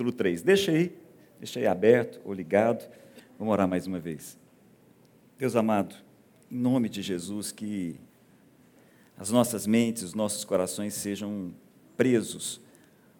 capítulo 0.00 0.12
3. 0.12 0.40
Deixa 0.40 0.72
aí, 0.72 0.96
deixa 1.38 1.60
aí 1.60 1.66
aberto 1.66 2.20
ou 2.24 2.32
ligado. 2.32 2.90
Vamos 3.38 3.52
orar 3.52 3.68
mais 3.68 3.86
uma 3.86 3.98
vez. 3.98 4.38
Deus 5.38 5.54
amado, 5.54 5.94
em 6.50 6.56
nome 6.56 6.88
de 6.88 7.02
Jesus, 7.02 7.52
que 7.52 8.00
as 9.18 9.30
nossas 9.30 9.66
mentes, 9.66 10.02
os 10.02 10.14
nossos 10.14 10.42
corações 10.42 10.94
sejam 10.94 11.52
presos 11.98 12.62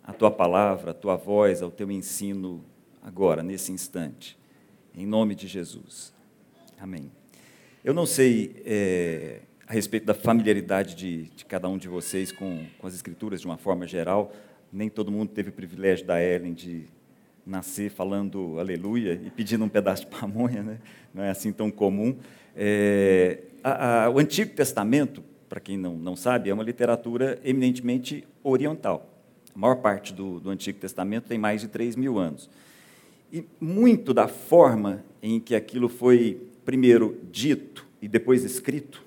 à 0.02 0.14
tua 0.14 0.30
palavra, 0.30 0.92
à 0.92 0.94
tua 0.94 1.16
voz, 1.16 1.60
ao 1.60 1.70
teu 1.70 1.90
ensino 1.90 2.64
agora, 3.02 3.42
nesse 3.42 3.70
instante. 3.72 4.38
Em 4.94 5.04
nome 5.04 5.34
de 5.34 5.46
Jesus. 5.46 6.14
Amém. 6.80 7.12
Eu 7.84 7.92
não 7.92 8.06
sei 8.06 8.62
é, 8.64 9.40
a 9.66 9.72
respeito 9.74 10.06
da 10.06 10.14
familiaridade 10.14 10.94
de, 10.94 11.24
de, 11.24 11.44
cada 11.44 11.68
um 11.68 11.76
de 11.76 11.88
vocês 11.88 12.32
com, 12.32 12.64
com 12.78 12.86
as 12.86 12.94
Escrituras 12.94 13.42
de 13.42 13.46
uma 13.46 13.58
forma 13.58 13.86
geral. 13.86 14.32
Nem 14.72 14.88
todo 14.88 15.10
mundo 15.10 15.30
teve 15.30 15.50
o 15.50 15.52
privilégio 15.52 16.06
da 16.06 16.22
Ellen 16.22 16.52
de 16.52 16.84
nascer 17.46 17.90
falando 17.90 18.58
aleluia 18.58 19.20
e 19.24 19.30
pedindo 19.30 19.64
um 19.64 19.68
pedaço 19.68 20.02
de 20.02 20.08
pamonha, 20.08 20.62
né? 20.62 20.78
não 21.12 21.22
é 21.22 21.30
assim 21.30 21.52
tão 21.52 21.70
comum. 21.70 22.16
É, 22.56 23.38
a, 23.62 24.04
a, 24.04 24.10
o 24.10 24.18
Antigo 24.18 24.54
Testamento, 24.54 25.22
para 25.48 25.60
quem 25.60 25.76
não, 25.76 25.96
não 25.96 26.14
sabe, 26.14 26.50
é 26.50 26.54
uma 26.54 26.62
literatura 26.62 27.38
eminentemente 27.44 28.26
oriental. 28.42 29.08
A 29.54 29.58
maior 29.58 29.76
parte 29.76 30.14
do, 30.14 30.38
do 30.38 30.50
Antigo 30.50 30.78
Testamento 30.78 31.24
tem 31.24 31.38
mais 31.38 31.60
de 31.60 31.68
3 31.68 31.96
mil 31.96 32.18
anos. 32.18 32.48
E 33.32 33.44
muito 33.60 34.14
da 34.14 34.28
forma 34.28 35.04
em 35.22 35.40
que 35.40 35.54
aquilo 35.54 35.88
foi 35.88 36.40
primeiro 36.64 37.18
dito 37.30 37.86
e 38.00 38.08
depois 38.08 38.44
escrito, 38.44 39.04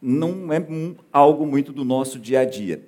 não 0.00 0.52
é 0.52 0.64
algo 1.12 1.46
muito 1.46 1.72
do 1.72 1.84
nosso 1.84 2.18
dia 2.18 2.40
a 2.40 2.44
dia. 2.44 2.82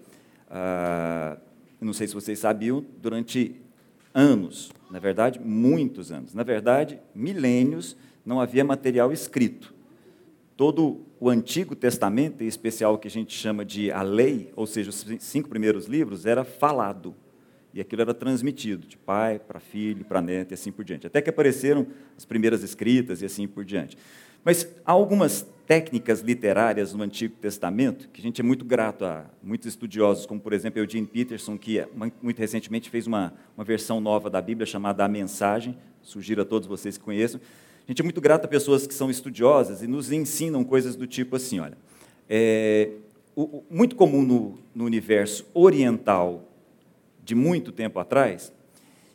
Ah, 0.50 1.39
não 1.84 1.92
sei 1.92 2.06
se 2.06 2.14
vocês 2.14 2.38
sabiam, 2.38 2.84
durante 3.00 3.60
anos, 4.14 4.72
na 4.91 4.98
verdade, 4.98 5.38
muitos 5.38 6.10
anos, 6.10 6.33
na 6.33 6.42
verdade, 6.42 6.98
milênios, 7.14 7.96
não 8.24 8.41
havia 8.41 8.64
material 8.64 9.12
escrito. 9.12 9.74
Todo 10.56 11.02
o 11.20 11.28
Antigo 11.28 11.77
Testamento, 11.77 12.42
em 12.42 12.46
especial 12.46 12.94
o 12.94 12.98
que 12.98 13.08
a 13.08 13.10
gente 13.10 13.36
chama 13.36 13.64
de 13.64 13.91
a 13.91 14.02
lei, 14.02 14.52
ou 14.56 14.66
seja, 14.66 14.91
os 14.91 15.05
cinco 15.20 15.48
primeiros 15.48 15.86
livros, 15.86 16.24
era 16.24 16.44
falado. 16.44 17.14
E 17.74 17.80
aquilo 17.80 18.00
era 18.00 18.14
transmitido 18.14 18.86
de 18.86 18.96
pai 18.96 19.38
para 19.38 19.61
filho, 19.61 20.02
para 20.02 20.22
neto 20.22 20.52
e 20.52 20.55
assim 20.55 20.72
por 20.72 20.83
diante. 20.83 21.06
Até 21.06 21.20
que 21.20 21.28
apareceram 21.28 21.86
as 22.16 22.24
primeiras 22.24 22.62
escritas 22.62 23.20
e 23.20 23.27
assim 23.27 23.46
por 23.46 23.66
diante. 23.66 23.98
Mas 24.47 24.64
há 24.84 24.92
algumas 24.92 25.44
técnicas 25.66 26.20
literárias 26.20 26.94
no 26.94 27.02
Antigo 27.02 27.34
Testamento 27.34 28.08
que 28.11 28.20
a 28.20 28.22
gente 28.22 28.41
é 28.41 28.44
muito 28.44 28.64
grato 28.64 29.05
a 29.05 29.25
muitos 29.42 29.66
estudiosos, 29.66 30.25
como 30.25 30.41
por 30.41 30.52
exemplo 30.52 30.78
Eugene 30.78 31.05
Peterson, 31.05 31.58
que 31.58 31.84
muito 32.22 32.39
recentemente 32.39 32.89
fez 32.89 33.08
uma, 33.08 33.34
uma 33.56 33.64
versão 33.64 34.00
nova 34.00 34.30
da 34.30 34.41
Bíblia 34.41 34.64
chamada 34.64 35.05
A 35.05 35.08
Mensagem. 35.08 35.77
Sugiro 36.00 36.42
a 36.42 36.44
todos 36.44 36.69
vocês 36.69 36.97
que 36.97 37.02
conheçam. 37.02 37.41
A 37.89 37.91
gente 37.91 38.00
é 38.00 38.05
muito 38.05 38.20
grato 38.20 38.44
a 38.44 38.48
pessoas 38.48 38.86
que 38.86 38.94
são 38.94 39.11
estudiosas 39.11 39.83
e 39.83 39.89
nos 39.89 40.12
ensinam 40.12 40.62
coisas 40.62 40.94
do 40.94 41.08
tipo 41.08 41.34
assim: 41.34 41.58
olha, 41.58 41.77
é, 42.28 42.92
o, 43.34 43.64
muito 43.69 43.97
comum 43.97 44.22
no, 44.22 44.58
no 44.72 44.84
universo 44.84 45.44
oriental 45.52 46.48
de 47.24 47.34
muito 47.34 47.72
tempo 47.72 47.98
atrás, 47.98 48.52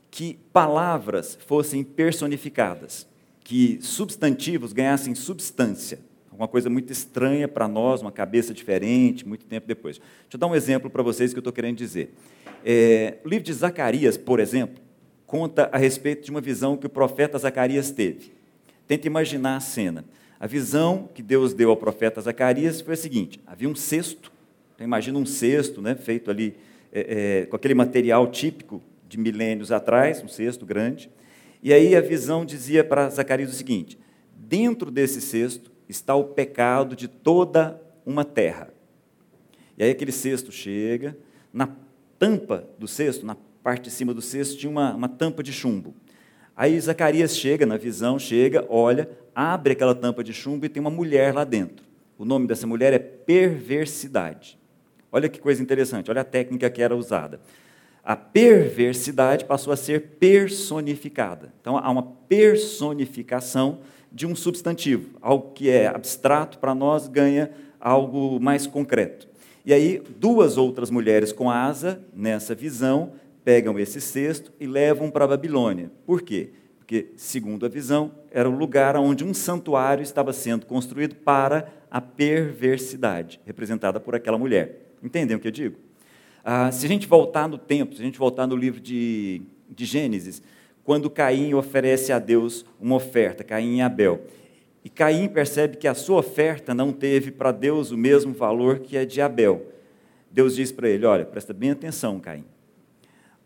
que 0.10 0.38
palavras 0.52 1.40
fossem 1.48 1.86
personificadas, 1.86 3.08
que 3.52 3.80
substantivos 3.82 4.72
ganhassem 4.72 5.14
substância. 5.14 6.00
Uma 6.32 6.48
coisa 6.48 6.70
muito 6.70 6.94
estranha 6.94 7.50
para 7.50 7.68
nós, 7.68 8.02
uma 8.02 8.10
cabeça 8.10 8.54
diferente, 8.54 9.28
muito 9.28 9.46
tempo 9.46 9.68
depois. 9.68 9.98
Deixa 9.98 10.36
eu 10.36 10.40
dar 10.40 10.48
um 10.48 10.56
exemplo 10.56 10.90
para 10.90 11.04
vocês 11.04 11.34
que 11.34 11.38
eu 11.38 11.42
estou 11.42 11.52
querendo 11.52 11.76
dizer. 11.76 12.14
É, 12.64 13.18
o 13.26 13.28
livro 13.28 13.44
de 13.44 13.52
Zacarias, 13.52 14.16
por 14.16 14.40
exemplo, 14.40 14.82
conta 15.28 15.70
a 15.74 15.78
respeito 15.78 16.24
de 16.24 16.32
uma 16.32 16.40
visão 16.40 16.78
que 16.78 16.86
o 16.86 16.90
profeta 16.90 17.38
Zacarias 17.38 17.92
teve. 17.92 18.32
Tenta 18.88 19.06
imaginar 19.06 19.58
a 19.58 19.60
cena. 19.60 20.06
A 20.40 20.48
visão 20.48 21.10
que 21.14 21.22
Deus 21.22 21.54
deu 21.54 21.72
ao 21.72 21.76
profeta 21.76 22.22
Zacarias 22.22 22.80
foi 22.80 22.94
a 22.94 22.98
seguinte: 22.98 23.38
havia 23.46 23.68
um 23.68 23.76
cesto, 23.76 24.32
então 24.76 24.88
imagina 24.88 25.20
um 25.20 25.26
cesto, 25.26 25.82
né, 25.82 25.94
feito 25.96 26.32
ali 26.32 26.56
é, 26.94 27.42
é, 27.42 27.46
com 27.48 27.58
aquele 27.58 27.74
material 27.74 28.32
típico 28.32 28.82
de 29.10 29.20
milênios 29.20 29.74
atrás, 29.74 30.24
um 30.24 30.30
cesto 30.30 30.66
grande. 30.66 31.10
E 31.62 31.74
aí 31.74 31.96
a 31.96 32.02
visão 32.02 32.46
dizia 32.46 32.84
para 32.84 33.10
Zacarias 33.10 33.52
o 33.52 33.56
seguinte: 33.56 33.98
dentro 34.36 34.90
desse 34.90 35.22
cesto 35.22 35.72
está 35.88 36.16
o 36.16 36.26
pecado 36.26 36.96
de 36.96 37.08
toda 37.08 37.82
uma 38.06 38.26
terra. 38.26 38.70
E 39.78 39.84
aí 39.84 39.92
aquele 39.92 40.12
cesto 40.12 40.52
chega, 40.52 41.18
na 41.54 41.70
tampa 42.18 42.68
do 42.78 42.88
cesto, 42.88 43.26
na 43.26 43.36
parte 43.64 43.86
de 43.86 43.92
cima 43.92 44.14
do 44.14 44.22
cesto, 44.22 44.58
tinha 44.58 44.70
uma, 44.70 44.94
uma 44.94 45.10
tampa 45.10 45.44
de 45.44 45.54
chumbo. 45.54 45.94
Aí 46.56 46.80
Zacarias 46.80 47.38
chega, 47.38 47.66
na 47.66 47.78
visão, 47.78 48.20
chega, 48.20 48.66
olha, 48.70 49.10
abre 49.34 49.74
aquela 49.74 49.96
tampa 49.96 50.24
de 50.24 50.34
chumbo 50.34 50.66
e 50.66 50.70
tem 50.70 50.82
uma 50.82 50.90
mulher 50.90 51.34
lá 51.34 51.44
dentro. 51.44 51.86
O 52.18 52.26
nome 52.26 52.46
dessa 52.48 52.68
mulher 52.68 52.94
é 52.94 53.00
perversidade. 53.00 54.60
Olha 55.12 55.28
que 55.28 55.40
coisa 55.40 55.62
interessante, 55.62 56.10
olha 56.10 56.22
a 56.22 56.26
técnica 56.26 56.70
que 56.70 56.82
era 56.82 56.96
usada. 56.96 57.40
A 58.04 58.16
perversidade 58.16 59.46
passou 59.46 59.72
a 59.72 59.78
ser 59.78 60.18
personificada. 60.20 61.54
Então, 61.62 61.78
há 61.78 61.90
uma 61.90 62.04
personificação 62.28 63.80
de 64.12 64.26
um 64.26 64.36
substantivo. 64.36 65.18
Algo 65.22 65.52
que 65.54 65.70
é 65.70 65.88
abstrato 65.88 66.58
para 66.58 66.74
nós 66.74 67.08
ganha 67.08 67.52
algo 67.80 68.40
mais 68.40 68.66
concreto. 68.66 69.28
E 69.64 69.74
aí, 69.74 70.02
duas 70.18 70.58
outras 70.58 70.90
mulheres 70.90 71.32
com 71.32 71.50
asa, 71.50 72.02
nessa 72.14 72.56
visão, 72.56 73.14
pegam 73.44 73.78
esse 73.80 74.02
cesto 74.02 74.52
e 74.60 74.66
levam 74.66 75.12
para 75.12 75.26
a 75.26 75.28
Babilônia. 75.28 75.92
Por 76.06 76.24
quê? 76.24 76.50
Porque, 76.80 77.12
segundo 77.16 77.66
a 77.66 77.70
visão, 77.70 78.12
era 78.32 78.50
o 78.50 78.58
lugar 78.58 78.98
onde 78.98 79.24
um 79.24 79.34
santuário 79.34 80.02
estava 80.02 80.34
sendo 80.34 80.66
construído 80.66 81.16
para 81.16 81.72
a 81.90 82.02
perversidade, 82.02 83.40
representada 83.46 84.00
por 84.00 84.16
aquela 84.16 84.38
mulher. 84.38 84.96
Entendem 85.04 85.38
o 85.38 85.40
que 85.40 85.48
eu 85.48 85.52
digo? 85.52 85.91
Ah, 86.44 86.72
se 86.72 86.86
a 86.86 86.90
gente 86.90 87.08
voltar 87.08 87.48
no 87.48 87.58
tempo, 87.58 87.96
se 87.96 88.02
a 88.02 88.06
gente 88.06 88.18
voltar 88.18 88.48
no 88.48 88.56
livro 88.56 88.80
de, 88.80 89.42
de 89.70 89.86
Gênesis, 89.86 90.42
quando 90.84 91.10
Caim 91.10 91.54
oferece 91.54 92.12
a 92.12 92.20
Deus 92.20 92.66
uma 92.80 92.96
oferta, 92.96 93.44
Caim 93.44 93.78
e 93.78 93.82
Abel, 93.82 94.22
e 94.84 94.90
Caim 94.90 95.28
percebe 95.28 95.78
que 95.78 95.88
a 95.88 95.94
sua 95.94 96.20
oferta 96.20 96.74
não 96.74 96.92
teve 96.92 97.32
para 97.32 97.52
Deus 97.52 97.92
o 97.92 97.98
mesmo 97.98 98.34
valor 98.34 98.80
que 98.80 98.98
a 98.98 99.06
de 99.06 99.22
Abel. 99.22 99.68
Deus 100.32 100.56
diz 100.56 100.72
para 100.72 100.90
ele: 100.90 101.06
Olha, 101.06 101.26
presta 101.26 101.54
bem 101.54 101.72
atenção, 101.72 102.20
Caim. 102.20 102.46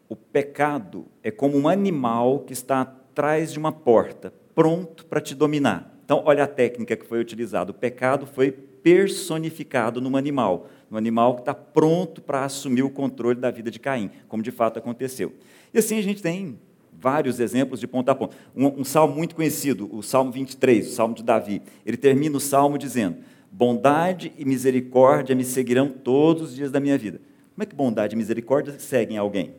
O 0.07 0.16
pecado 0.16 1.05
é 1.22 1.31
como 1.31 1.57
um 1.57 1.67
animal 1.67 2.39
que 2.39 2.53
está 2.53 2.81
atrás 2.81 3.51
de 3.51 3.59
uma 3.59 3.72
porta, 3.72 4.31
pronto 4.53 5.05
para 5.05 5.19
te 5.19 5.35
dominar. 5.35 5.94
Então, 6.05 6.22
olha 6.25 6.44
a 6.44 6.47
técnica 6.47 6.95
que 6.95 7.05
foi 7.05 7.19
utilizada. 7.19 7.72
O 7.72 7.73
pecado 7.73 8.28
foi 8.28 8.51
personificado 8.51 10.00
num 10.00 10.16
animal 10.16 10.67
no 10.90 10.97
animal 10.97 11.35
que 11.35 11.41
está 11.41 11.53
pronto 11.53 12.22
para 12.22 12.46
assumir 12.46 12.84
o 12.84 12.90
controle 12.90 13.40
da 13.40 13.51
vida 13.51 13.72
de 13.72 13.79
Caim, 13.79 14.09
como 14.28 14.44
de 14.44 14.51
fato 14.51 14.78
aconteceu. 14.78 15.34
E 15.73 15.79
assim 15.79 15.97
a 15.97 16.01
gente 16.01 16.22
tem 16.22 16.57
vários 17.00 17.40
exemplos 17.40 17.79
de 17.79 17.88
ponta 17.88 18.12
a 18.12 18.16
ponta. 18.16 18.35
Um, 18.56 18.81
um, 18.81 18.84
salmo 18.84 19.16
muito 19.16 19.35
conhecido, 19.35 19.90
o 19.94 20.01
Salmo 20.01 20.31
23, 20.31 20.88
o 20.88 20.91
Salmo 20.91 21.16
de 21.16 21.23
Davi. 21.23 21.62
Ele 21.85 21.97
termina 21.97 22.38
o 22.38 22.40
salmo 22.40 22.78
dizendo: 22.78 23.18
Bondade 23.51 24.34
e 24.38 24.46
misericórdia 24.46 25.35
me 25.35 25.44
seguirão 25.44 25.90
todos 25.90 26.50
os 26.50 26.56
dias 26.56 26.72
da 26.72 26.79
minha 26.79 26.97
vida. 26.97 27.19
Como 27.53 27.63
é 27.63 27.66
que 27.66 27.75
bondade 27.75 28.16
e 28.16 28.17
misericórdia 28.17 28.78
seguem 28.79 29.17
alguém? 29.17 29.53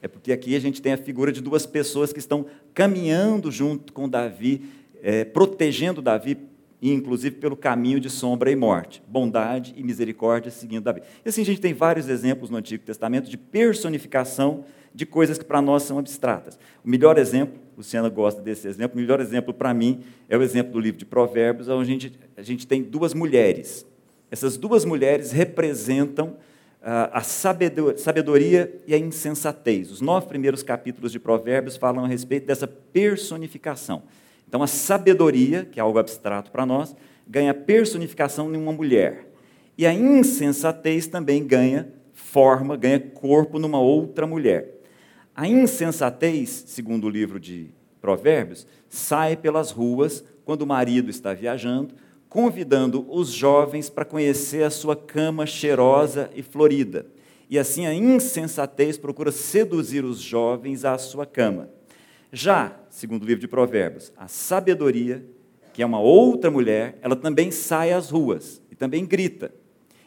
É 0.00 0.08
porque 0.08 0.32
aqui 0.32 0.56
a 0.56 0.60
gente 0.60 0.80
tem 0.80 0.94
a 0.94 0.96
figura 0.96 1.30
de 1.30 1.40
duas 1.40 1.66
pessoas 1.66 2.12
que 2.12 2.18
estão 2.18 2.46
caminhando 2.72 3.50
junto 3.52 3.92
com 3.92 4.08
Davi, 4.08 4.64
é, 5.02 5.24
protegendo 5.24 6.00
Davi 6.00 6.38
e 6.82 6.92
inclusive 6.92 7.36
pelo 7.36 7.56
caminho 7.56 8.00
de 8.00 8.10
sombra 8.10 8.50
e 8.50 8.56
morte, 8.56 9.00
bondade 9.06 9.72
e 9.76 9.84
misericórdia 9.84 10.50
seguindo 10.50 10.82
Davi. 10.82 11.00
E 11.24 11.28
assim 11.28 11.42
a 11.42 11.44
gente 11.44 11.60
tem 11.60 11.72
vários 11.72 12.08
exemplos 12.08 12.50
no 12.50 12.56
Antigo 12.56 12.82
Testamento 12.84 13.30
de 13.30 13.38
personificação 13.38 14.64
de 14.92 15.06
coisas 15.06 15.38
que 15.38 15.44
para 15.44 15.62
nós 15.62 15.84
são 15.84 15.96
abstratas. 15.96 16.58
O 16.84 16.90
melhor 16.90 17.18
exemplo, 17.18 17.60
Luciana 17.76 18.08
gosta 18.08 18.42
desse 18.42 18.66
exemplo, 18.66 18.98
o 18.98 19.00
melhor 19.00 19.20
exemplo 19.20 19.54
para 19.54 19.72
mim 19.72 20.02
é 20.28 20.36
o 20.36 20.42
exemplo 20.42 20.72
do 20.72 20.80
livro 20.80 20.98
de 20.98 21.06
Provérbios, 21.06 21.68
onde 21.68 21.82
a 21.82 21.92
gente, 21.92 22.20
a 22.36 22.42
gente 22.42 22.66
tem 22.66 22.82
duas 22.82 23.14
mulheres. 23.14 23.86
Essas 24.28 24.56
duas 24.56 24.84
mulheres 24.84 25.30
representam 25.30 26.36
ah, 26.82 27.10
a 27.12 27.20
sabedoria 27.22 28.74
e 28.88 28.92
a 28.92 28.98
insensatez. 28.98 29.92
Os 29.92 30.00
nove 30.00 30.26
primeiros 30.26 30.64
capítulos 30.64 31.12
de 31.12 31.20
Provérbios 31.20 31.76
falam 31.76 32.04
a 32.04 32.08
respeito 32.08 32.44
dessa 32.44 32.66
personificação. 32.66 34.02
Então, 34.52 34.62
a 34.62 34.66
sabedoria, 34.66 35.64
que 35.64 35.80
é 35.80 35.82
algo 35.82 35.98
abstrato 35.98 36.50
para 36.50 36.66
nós, 36.66 36.94
ganha 37.26 37.54
personificação 37.54 38.54
em 38.54 38.58
uma 38.58 38.70
mulher. 38.70 39.32
E 39.78 39.86
a 39.86 39.94
insensatez 39.94 41.06
também 41.06 41.42
ganha 41.42 41.90
forma, 42.12 42.76
ganha 42.76 43.00
corpo 43.00 43.58
numa 43.58 43.80
outra 43.80 44.26
mulher. 44.26 44.78
A 45.34 45.48
insensatez, 45.48 46.64
segundo 46.66 47.06
o 47.06 47.08
livro 47.08 47.40
de 47.40 47.70
Provérbios, 47.98 48.66
sai 48.90 49.38
pelas 49.38 49.70
ruas 49.70 50.22
quando 50.44 50.60
o 50.60 50.66
marido 50.66 51.08
está 51.08 51.32
viajando, 51.32 51.94
convidando 52.28 53.06
os 53.08 53.30
jovens 53.30 53.88
para 53.88 54.04
conhecer 54.04 54.64
a 54.64 54.70
sua 54.70 54.94
cama 54.94 55.46
cheirosa 55.46 56.28
e 56.36 56.42
florida. 56.42 57.06
e 57.48 57.58
assim 57.58 57.86
a 57.86 57.94
insensatez 57.94 58.98
procura 58.98 59.32
seduzir 59.32 60.04
os 60.04 60.20
jovens 60.20 60.84
à 60.84 60.98
sua 60.98 61.24
cama. 61.24 61.70
Já, 62.32 62.74
segundo 62.88 63.24
o 63.24 63.26
livro 63.26 63.42
de 63.42 63.48
Provérbios, 63.48 64.10
a 64.16 64.26
sabedoria, 64.26 65.22
que 65.74 65.82
é 65.82 65.86
uma 65.86 66.00
outra 66.00 66.50
mulher, 66.50 66.98
ela 67.02 67.14
também 67.14 67.50
sai 67.50 67.92
às 67.92 68.08
ruas 68.08 68.62
e 68.70 68.74
também 68.74 69.04
grita. 69.04 69.52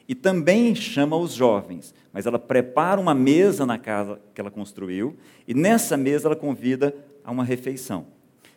E 0.07 0.16
também 0.16 0.74
chama 0.74 1.16
os 1.16 1.33
jovens, 1.33 1.94
mas 2.12 2.25
ela 2.25 2.39
prepara 2.39 3.00
uma 3.00 3.13
mesa 3.13 3.63
na 3.63 3.77
casa 3.77 4.19
que 4.33 4.42
ela 4.42 4.50
construiu, 4.50 5.16
e 5.48 5.54
nessa 5.54 5.95
mesa 5.95 6.27
ela 6.27 6.36
convida 6.36 6.95
a 7.24 7.31
uma 7.31 7.44
refeição. 7.44 8.07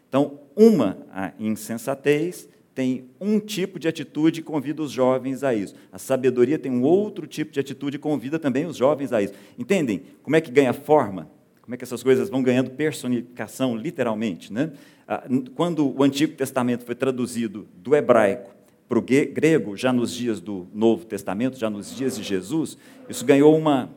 Então, 0.08 0.40
uma, 0.56 0.98
a 1.12 1.32
insensatez, 1.38 2.48
tem 2.74 3.10
um 3.20 3.38
tipo 3.38 3.78
de 3.78 3.86
atitude 3.86 4.40
e 4.40 4.42
convida 4.42 4.80
os 4.80 4.90
jovens 4.90 5.44
a 5.44 5.54
isso. 5.54 5.74
A 5.92 5.98
sabedoria 5.98 6.58
tem 6.58 6.72
um 6.72 6.82
outro 6.82 7.26
tipo 7.26 7.52
de 7.52 7.60
atitude 7.60 7.96
e 7.96 7.98
convida 7.98 8.38
também 8.38 8.64
os 8.64 8.76
jovens 8.76 9.12
a 9.12 9.20
isso. 9.20 9.34
Entendem 9.58 10.02
como 10.22 10.36
é 10.36 10.40
que 10.40 10.50
ganha 10.50 10.72
forma? 10.72 11.28
Como 11.68 11.74
é 11.74 11.76
que 11.76 11.84
essas 11.84 12.02
coisas 12.02 12.30
vão 12.30 12.42
ganhando 12.42 12.70
personificação, 12.70 13.76
literalmente? 13.76 14.50
Né? 14.50 14.72
Ah, 15.06 15.24
quando 15.54 15.86
o 15.86 16.02
Antigo 16.02 16.32
Testamento 16.32 16.82
foi 16.82 16.94
traduzido 16.94 17.68
do 17.74 17.94
hebraico 17.94 18.54
para 18.88 18.98
o 18.98 19.02
grego, 19.02 19.76
já 19.76 19.92
nos 19.92 20.14
dias 20.14 20.40
do 20.40 20.66
Novo 20.72 21.04
Testamento, 21.04 21.58
já 21.58 21.68
nos 21.68 21.94
dias 21.94 22.16
de 22.16 22.22
Jesus, 22.22 22.78
isso 23.06 23.22
ganhou 23.22 23.54
uma, 23.54 23.90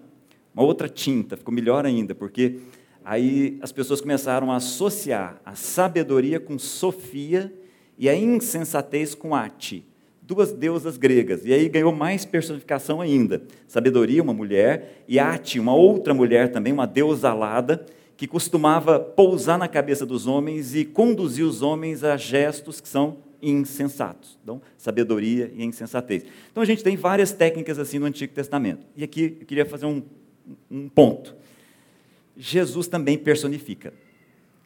uma 0.53 0.65
outra 0.65 0.89
tinta, 0.89 1.38
ficou 1.38 1.53
melhor 1.53 1.85
ainda, 1.85 2.13
porque 2.13 2.59
aí 3.06 3.57
as 3.62 3.71
pessoas 3.71 4.01
começaram 4.01 4.51
a 4.51 4.57
associar 4.57 5.39
a 5.45 5.56
sabedoria 5.56 6.41
com 6.41 6.59
Sofia 6.59 7.53
e 7.97 8.09
a 8.09 8.15
insensatez 8.18 9.15
com 9.15 9.33
Ati, 9.33 9.85
duas 10.33 10.54
deusas 10.54 10.95
gregas. 10.95 11.45
E 11.45 11.51
aí 11.51 11.68
ganhou 11.68 11.92
mais 11.92 12.24
personificação 12.24 13.01
ainda. 13.01 13.42
Sabedoria, 13.68 14.24
uma 14.24 14.33
mulher, 14.33 15.04
e 15.10 15.19
Ati, 15.19 15.60
uma 15.60 15.75
outra 15.75 16.13
mulher 16.13 16.54
também, 16.54 16.72
uma 16.72 16.88
deusa 16.88 17.30
alada, 17.30 17.86
que 18.16 18.25
costumava 18.25 18.98
pousar 18.98 19.60
na 19.60 19.68
cabeça 19.68 20.06
dos 20.06 20.28
homens 20.28 20.74
e 20.74 20.86
conduzir 20.86 21.45
os 21.45 21.62
homens 21.62 22.01
a 22.01 22.16
gestos 22.16 22.80
que 22.80 22.88
são 22.88 23.18
insensatos. 23.42 24.39
Então, 24.42 24.62
sabedoria 24.78 25.51
e 25.54 25.66
insensatez. 25.66 26.24
Então, 26.50 26.63
a 26.63 26.66
gente 26.66 26.81
tem 26.81 26.95
várias 26.95 27.33
técnicas 27.33 27.78
assim 27.78 28.00
no 28.00 28.06
Antigo 28.06 28.33
Testamento. 28.33 28.86
E 28.95 29.04
aqui 29.04 29.38
eu 29.42 29.45
queria 29.45 29.66
fazer 29.66 29.86
um, 29.86 30.01
um 30.69 30.88
ponto. 30.88 31.36
Jesus 32.38 32.88
também 32.88 33.18
personifica. 33.18 33.94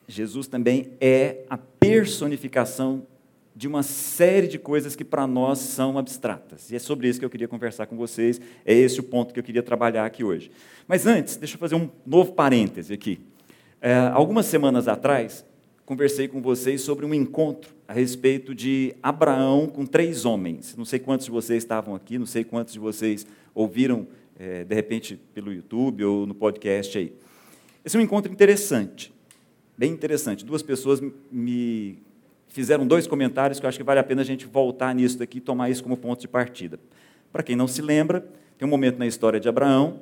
Jesus 0.07 0.45
também 0.45 0.91
é 1.01 1.37
a 1.49 1.57
personificação 1.57 3.07
de 3.55 3.67
uma 3.67 3.83
série 3.83 4.47
de 4.47 4.59
coisas 4.59 4.95
que 4.95 5.05
para 5.05 5.25
nós 5.25 5.59
são 5.59 5.97
abstratas. 5.97 6.69
E 6.71 6.75
é 6.75 6.79
sobre 6.79 7.07
isso 7.07 7.17
que 7.17 7.25
eu 7.25 7.29
queria 7.29 7.47
conversar 7.47 7.85
com 7.85 7.95
vocês, 7.95 8.41
é 8.65 8.73
esse 8.73 8.99
o 8.99 9.03
ponto 9.03 9.33
que 9.33 9.39
eu 9.39 9.43
queria 9.43 9.63
trabalhar 9.63 10.05
aqui 10.05 10.23
hoje. 10.23 10.51
Mas 10.85 11.07
antes, 11.07 11.37
deixa 11.37 11.55
eu 11.55 11.59
fazer 11.59 11.75
um 11.75 11.89
novo 12.05 12.33
parêntese 12.33 12.93
aqui. 12.93 13.21
É, 13.79 13.95
algumas 13.95 14.45
semanas 14.47 14.89
atrás, 14.89 15.45
conversei 15.85 16.27
com 16.27 16.41
vocês 16.41 16.81
sobre 16.81 17.05
um 17.05 17.13
encontro 17.13 17.73
a 17.87 17.93
respeito 17.93 18.53
de 18.53 18.93
Abraão 19.01 19.67
com 19.67 19.85
três 19.85 20.25
homens. 20.25 20.75
Não 20.75 20.83
sei 20.83 20.99
quantos 20.99 21.27
de 21.27 21.31
vocês 21.31 21.63
estavam 21.63 21.95
aqui, 21.95 22.19
não 22.19 22.25
sei 22.25 22.43
quantos 22.43 22.73
de 22.73 22.79
vocês 22.79 23.25
ouviram, 23.53 24.05
é, 24.37 24.65
de 24.65 24.75
repente, 24.75 25.17
pelo 25.33 25.53
YouTube 25.53 26.03
ou 26.03 26.25
no 26.25 26.35
podcast 26.35 26.97
aí. 26.97 27.13
Esse 27.85 27.95
é 27.95 27.99
um 27.99 28.03
encontro 28.03 28.29
interessante, 28.29 29.13
bem 29.77 29.93
interessante. 29.93 30.43
Duas 30.43 30.61
pessoas 30.61 30.99
me 31.31 32.03
fizeram 32.55 32.87
dois 32.87 33.05
comentários 33.05 33.59
que 33.59 33.65
eu 33.65 33.67
acho 33.67 33.77
que 33.77 33.83
vale 33.83 33.99
a 33.99 34.03
pena 34.03 34.21
a 34.21 34.25
gente 34.25 34.45
voltar 34.45 34.95
nisso 34.95 35.19
daqui 35.19 35.39
e 35.39 35.41
tomar 35.41 35.69
isso 35.69 35.83
como 35.83 35.97
ponto 35.97 36.21
de 36.21 36.27
partida. 36.27 36.79
Para 37.29 37.43
quem 37.43 37.53
não 37.53 37.67
se 37.67 37.81
lembra, 37.81 38.25
tem 38.57 38.65
um 38.65 38.71
momento 38.71 38.97
na 38.97 39.05
história 39.05 39.41
de 39.41 39.49
Abraão, 39.49 39.99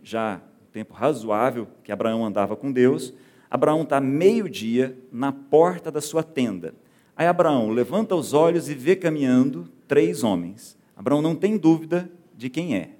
já 0.00 0.36
um 0.36 0.70
tempo 0.70 0.94
razoável 0.94 1.66
que 1.82 1.90
Abraão 1.90 2.24
andava 2.24 2.54
com 2.54 2.70
Deus. 2.70 3.12
Abraão 3.50 3.82
está 3.82 4.00
meio-dia 4.00 4.96
na 5.10 5.32
porta 5.32 5.90
da 5.90 6.00
sua 6.00 6.22
tenda. 6.22 6.74
Aí 7.16 7.26
Abraão 7.26 7.70
levanta 7.70 8.14
os 8.14 8.34
olhos 8.34 8.68
e 8.68 8.74
vê 8.74 8.94
caminhando 8.94 9.68
três 9.88 10.22
homens. 10.22 10.78
Abraão 10.96 11.20
não 11.20 11.34
tem 11.34 11.58
dúvida 11.58 12.08
de 12.36 12.48
quem 12.48 12.76
é. 12.76 12.90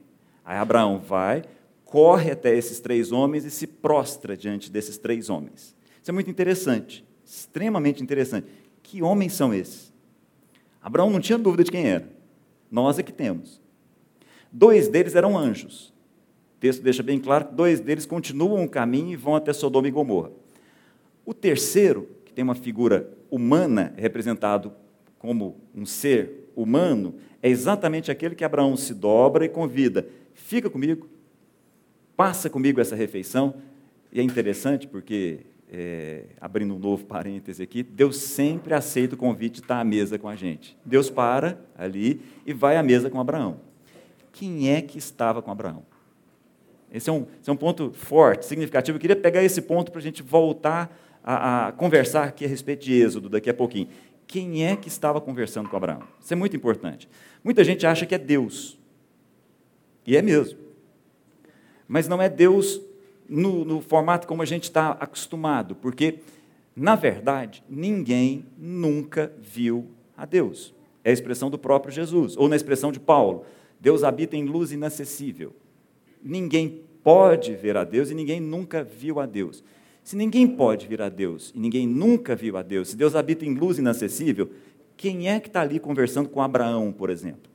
Aí 0.45 0.59
Abraão 0.59 0.99
vai, 0.99 1.45
corre 1.85 2.33
até 2.33 2.53
esses 2.57 2.81
três 2.81 3.13
homens 3.13 3.45
e 3.45 3.53
se 3.53 3.69
prostra 3.69 4.37
diante 4.37 4.69
desses 4.69 4.99
três 4.99 5.31
homens. 5.31 5.77
Isso 6.03 6.11
é 6.11 6.13
muito 6.13 6.29
interessante, 6.29 7.05
extremamente 7.25 8.03
interessante. 8.03 8.49
Que 8.91 9.05
homens 9.05 9.35
são 9.35 9.55
esses? 9.55 9.93
Abraão 10.83 11.11
não 11.11 11.21
tinha 11.21 11.39
dúvida 11.39 11.63
de 11.63 11.71
quem 11.71 11.87
era. 11.87 12.11
Nós 12.69 12.99
é 12.99 13.05
que 13.05 13.13
temos. 13.13 13.61
Dois 14.51 14.89
deles 14.89 15.15
eram 15.15 15.39
anjos. 15.39 15.95
O 16.57 16.59
texto 16.59 16.83
deixa 16.83 17.01
bem 17.01 17.21
claro 17.21 17.45
que 17.45 17.55
dois 17.55 17.79
deles 17.79 18.05
continuam 18.05 18.65
o 18.65 18.69
caminho 18.69 19.13
e 19.13 19.17
vão 19.17 19.37
até 19.37 19.53
Sodoma 19.53 19.87
e 19.87 19.93
Gomorra. 19.93 20.33
O 21.25 21.33
terceiro, 21.33 22.09
que 22.25 22.33
tem 22.33 22.43
uma 22.43 22.57
figura 22.57 23.09
humana, 23.31 23.95
representado 23.97 24.73
como 25.21 25.61
um 25.73 25.87
ser 25.87 26.51
humano, 26.57 27.15
é 27.41 27.49
exatamente 27.49 28.11
aquele 28.11 28.35
que 28.35 28.43
Abraão 28.43 28.77
se 28.77 28.93
dobra 28.93 29.45
e 29.45 29.49
convida: 29.49 30.05
fica 30.35 30.69
comigo, 30.69 31.09
passa 32.17 32.51
comigo 32.51 32.81
essa 32.81 32.97
refeição. 32.97 33.55
E 34.13 34.19
é 34.19 34.23
interessante 34.25 34.89
porque 34.89 35.47
é, 35.73 36.25
abrindo 36.41 36.75
um 36.75 36.79
novo 36.79 37.05
parêntese 37.05 37.63
aqui, 37.63 37.83
Deus 37.83 38.17
sempre 38.17 38.75
aceita 38.75 39.15
o 39.15 39.19
convite 39.19 39.55
de 39.55 39.61
estar 39.61 39.79
à 39.79 39.85
mesa 39.85 40.19
com 40.19 40.29
a 40.29 40.35
gente. 40.35 40.77
Deus 40.85 41.09
para 41.09 41.61
ali 41.79 42.21
e 42.45 42.53
vai 42.53 42.77
à 42.77 42.83
mesa 42.83 43.09
com 43.09 43.21
Abraão. 43.21 43.61
Quem 44.33 44.69
é 44.71 44.83
que 44.83 44.99
estava 44.99 45.41
com 45.41 45.51
Abraão? 45.51 45.85
Esse 46.93 47.09
é 47.09 47.13
um, 47.13 47.25
esse 47.41 47.49
é 47.49 47.53
um 47.53 47.57
ponto 47.57 47.93
forte, 47.93 48.47
significativo. 48.47 48.97
Eu 48.97 49.01
queria 49.01 49.15
pegar 49.15 49.45
esse 49.45 49.63
ponto 49.63 49.93
para 49.93 50.01
a 50.01 50.03
gente 50.03 50.23
voltar 50.23 50.93
a, 51.23 51.69
a 51.69 51.73
conversar 51.73 52.25
aqui 52.25 52.45
a 52.45 52.49
respeito 52.49 52.85
de 52.85 52.93
Êxodo 52.93 53.29
daqui 53.29 53.49
a 53.49 53.55
pouquinho. 53.55 53.89
Quem 54.27 54.67
é 54.67 54.75
que 54.75 54.89
estava 54.89 55.21
conversando 55.21 55.69
com 55.69 55.77
Abraão? 55.77 56.03
Isso 56.21 56.33
é 56.33 56.37
muito 56.37 56.57
importante. 56.57 57.09
Muita 57.45 57.63
gente 57.63 57.87
acha 57.87 58.07
que 58.07 58.15
é 58.15 58.19
Deus. 58.19 58.79
E 60.05 60.17
é 60.17 60.23
mesmo. 60.23 60.59
Mas 61.87 62.09
não 62.09 62.21
é 62.21 62.29
Deus 62.29 62.81
no, 63.31 63.65
no 63.65 63.81
formato 63.81 64.27
como 64.27 64.43
a 64.43 64.45
gente 64.45 64.65
está 64.65 64.91
acostumado, 64.91 65.77
porque, 65.77 66.19
na 66.75 66.97
verdade, 66.97 67.63
ninguém 67.69 68.45
nunca 68.59 69.33
viu 69.39 69.87
a 70.17 70.27
Deus. 70.27 70.75
É 71.05 71.11
a 71.11 71.13
expressão 71.13 71.49
do 71.49 71.59
próprio 71.59 71.95
Jesus, 71.95 72.37
ou 72.37 72.49
na 72.49 72.57
expressão 72.57 72.91
de 72.91 72.99
Paulo: 72.99 73.45
Deus 73.81 74.03
habita 74.03 74.37
em 74.37 74.45
luz 74.45 74.73
inacessível. 74.73 75.55
Ninguém 76.23 76.83
pode 77.03 77.55
ver 77.55 77.77
a 77.77 77.85
Deus 77.85 78.11
e 78.11 78.15
ninguém 78.15 78.41
nunca 78.41 78.83
viu 78.83 79.21
a 79.21 79.27
Deus. 79.27 79.63
Se 80.03 80.17
ninguém 80.17 80.47
pode 80.47 80.89
vir 80.89 81.01
a 81.01 81.09
Deus 81.09 81.53
e 81.55 81.59
ninguém 81.59 81.87
nunca 81.87 82.35
viu 82.35 82.57
a 82.57 82.63
Deus, 82.63 82.89
se 82.89 82.97
Deus 82.97 83.15
habita 83.15 83.45
em 83.45 83.55
luz 83.55 83.79
inacessível, 83.79 84.51
quem 84.97 85.29
é 85.29 85.39
que 85.39 85.49
está 85.49 85.61
ali 85.63 85.79
conversando 85.79 86.29
com 86.29 86.43
Abraão, 86.43 86.93
por 86.93 87.11
exemplo? 87.11 87.50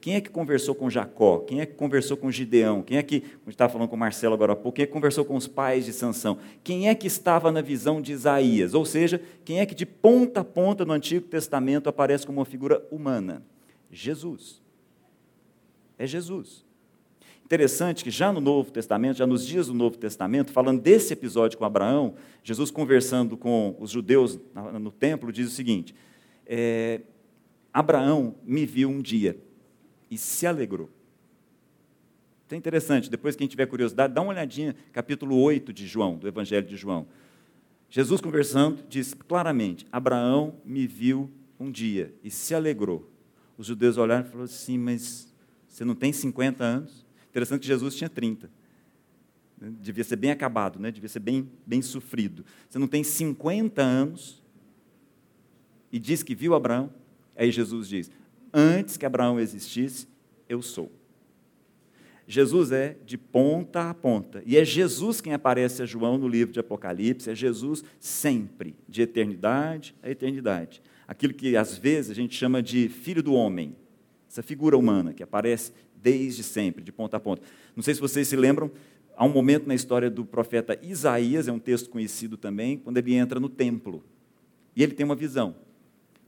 Quem 0.00 0.14
é 0.14 0.20
que 0.20 0.30
conversou 0.30 0.74
com 0.74 0.88
Jacó? 0.88 1.40
Quem 1.40 1.60
é 1.60 1.66
que 1.66 1.74
conversou 1.74 2.16
com 2.16 2.30
Gideão? 2.30 2.82
Quem 2.82 2.98
é 2.98 3.02
que, 3.02 3.16
gente 3.16 3.48
estava 3.48 3.72
falando 3.72 3.88
com 3.88 3.96
o 3.96 3.98
Marcelo 3.98 4.32
agora 4.32 4.52
há 4.52 4.56
pouco, 4.56 4.76
quem 4.76 4.84
é 4.84 4.86
que 4.86 4.92
conversou 4.92 5.24
com 5.24 5.34
os 5.34 5.48
pais 5.48 5.84
de 5.84 5.92
Sansão? 5.92 6.38
Quem 6.62 6.88
é 6.88 6.94
que 6.94 7.08
estava 7.08 7.50
na 7.50 7.60
visão 7.60 8.00
de 8.00 8.12
Isaías? 8.12 8.74
Ou 8.74 8.84
seja, 8.84 9.20
quem 9.44 9.58
é 9.58 9.66
que 9.66 9.74
de 9.74 9.84
ponta 9.84 10.40
a 10.40 10.44
ponta 10.44 10.84
no 10.84 10.92
Antigo 10.92 11.26
Testamento 11.26 11.88
aparece 11.88 12.24
como 12.24 12.38
uma 12.38 12.44
figura 12.44 12.86
humana? 12.92 13.44
Jesus. 13.90 14.62
É 15.98 16.06
Jesus. 16.06 16.64
Interessante 17.44 18.04
que 18.04 18.10
já 18.10 18.32
no 18.32 18.40
Novo 18.40 18.70
Testamento, 18.70 19.16
já 19.16 19.26
nos 19.26 19.44
dias 19.44 19.66
do 19.66 19.74
Novo 19.74 19.96
Testamento, 19.96 20.52
falando 20.52 20.80
desse 20.80 21.12
episódio 21.12 21.58
com 21.58 21.64
Abraão, 21.64 22.14
Jesus 22.44 22.70
conversando 22.70 23.36
com 23.36 23.74
os 23.80 23.90
judeus 23.90 24.38
no 24.80 24.92
templo, 24.92 25.32
diz 25.32 25.48
o 25.48 25.54
seguinte: 25.54 25.92
é, 26.46 27.00
Abraão 27.72 28.36
me 28.44 28.64
viu 28.64 28.90
um 28.90 29.00
dia 29.00 29.47
e 30.10 30.16
se 30.16 30.46
alegrou. 30.46 30.90
Isso 32.46 32.54
é 32.54 32.56
interessante, 32.56 33.10
depois 33.10 33.36
quem 33.36 33.46
tiver 33.46 33.66
curiosidade, 33.66 34.14
dá 34.14 34.22
uma 34.22 34.30
olhadinha, 34.30 34.74
capítulo 34.92 35.38
8 35.38 35.72
de 35.72 35.86
João, 35.86 36.16
do 36.16 36.26
Evangelho 36.26 36.66
de 36.66 36.76
João. 36.76 37.06
Jesus 37.90 38.20
conversando, 38.20 38.82
diz 38.88 39.12
claramente: 39.14 39.86
Abraão 39.92 40.54
me 40.64 40.86
viu 40.86 41.30
um 41.60 41.70
dia 41.70 42.14
e 42.22 42.30
se 42.30 42.54
alegrou. 42.54 43.10
Os 43.56 43.66
judeus 43.66 43.98
olharam 43.98 44.24
e 44.24 44.28
falaram 44.28 44.44
assim: 44.44 44.78
Mas 44.78 45.32
você 45.68 45.84
não 45.84 45.94
tem 45.94 46.12
50 46.12 46.64
anos? 46.64 47.06
Interessante 47.28 47.60
que 47.60 47.66
Jesus 47.66 47.94
tinha 47.94 48.08
30. 48.08 48.50
Devia 49.80 50.04
ser 50.04 50.16
bem 50.16 50.30
acabado, 50.30 50.78
né? 50.78 50.90
devia 50.90 51.08
ser 51.08 51.18
bem, 51.18 51.50
bem 51.66 51.82
sofrido. 51.82 52.44
Você 52.68 52.78
não 52.78 52.86
tem 52.86 53.02
50 53.02 53.82
anos 53.82 54.42
e 55.92 55.98
diz 55.98 56.22
que 56.22 56.34
viu 56.34 56.54
Abraão? 56.54 56.92
Aí 57.36 57.50
Jesus 57.50 57.88
diz: 57.88 58.10
antes 58.52 58.96
que 58.96 59.06
Abraão 59.06 59.38
existisse, 59.38 60.08
eu 60.48 60.62
sou. 60.62 60.90
Jesus 62.26 62.72
é 62.72 62.94
de 63.06 63.16
ponta 63.16 63.88
a 63.88 63.94
ponta. 63.94 64.42
E 64.44 64.58
é 64.58 64.64
Jesus 64.64 65.18
quem 65.18 65.32
aparece 65.32 65.82
a 65.82 65.86
João 65.86 66.18
no 66.18 66.28
livro 66.28 66.52
de 66.52 66.60
Apocalipse, 66.60 67.30
é 67.30 67.34
Jesus 67.34 67.82
sempre, 67.98 68.76
de 68.86 69.00
eternidade 69.00 69.94
a 70.02 70.10
eternidade. 70.10 70.82
Aquilo 71.06 71.32
que 71.32 71.56
às 71.56 71.78
vezes 71.78 72.10
a 72.10 72.14
gente 72.14 72.36
chama 72.36 72.62
de 72.62 72.88
filho 72.90 73.22
do 73.22 73.32
homem, 73.32 73.74
essa 74.30 74.42
figura 74.42 74.76
humana 74.76 75.14
que 75.14 75.22
aparece 75.22 75.72
desde 76.02 76.42
sempre, 76.42 76.84
de 76.84 76.92
ponta 76.92 77.16
a 77.16 77.20
ponta. 77.20 77.42
Não 77.74 77.82
sei 77.82 77.94
se 77.94 78.00
vocês 78.00 78.28
se 78.28 78.36
lembram, 78.36 78.70
há 79.16 79.24
um 79.24 79.30
momento 79.30 79.66
na 79.66 79.74
história 79.74 80.10
do 80.10 80.22
profeta 80.22 80.78
Isaías, 80.82 81.48
é 81.48 81.52
um 81.52 81.58
texto 81.58 81.88
conhecido 81.88 82.36
também, 82.36 82.76
quando 82.76 82.98
ele 82.98 83.14
entra 83.14 83.40
no 83.40 83.48
templo. 83.48 84.04
E 84.76 84.82
ele 84.82 84.92
tem 84.92 85.06
uma 85.06 85.16
visão. 85.16 85.56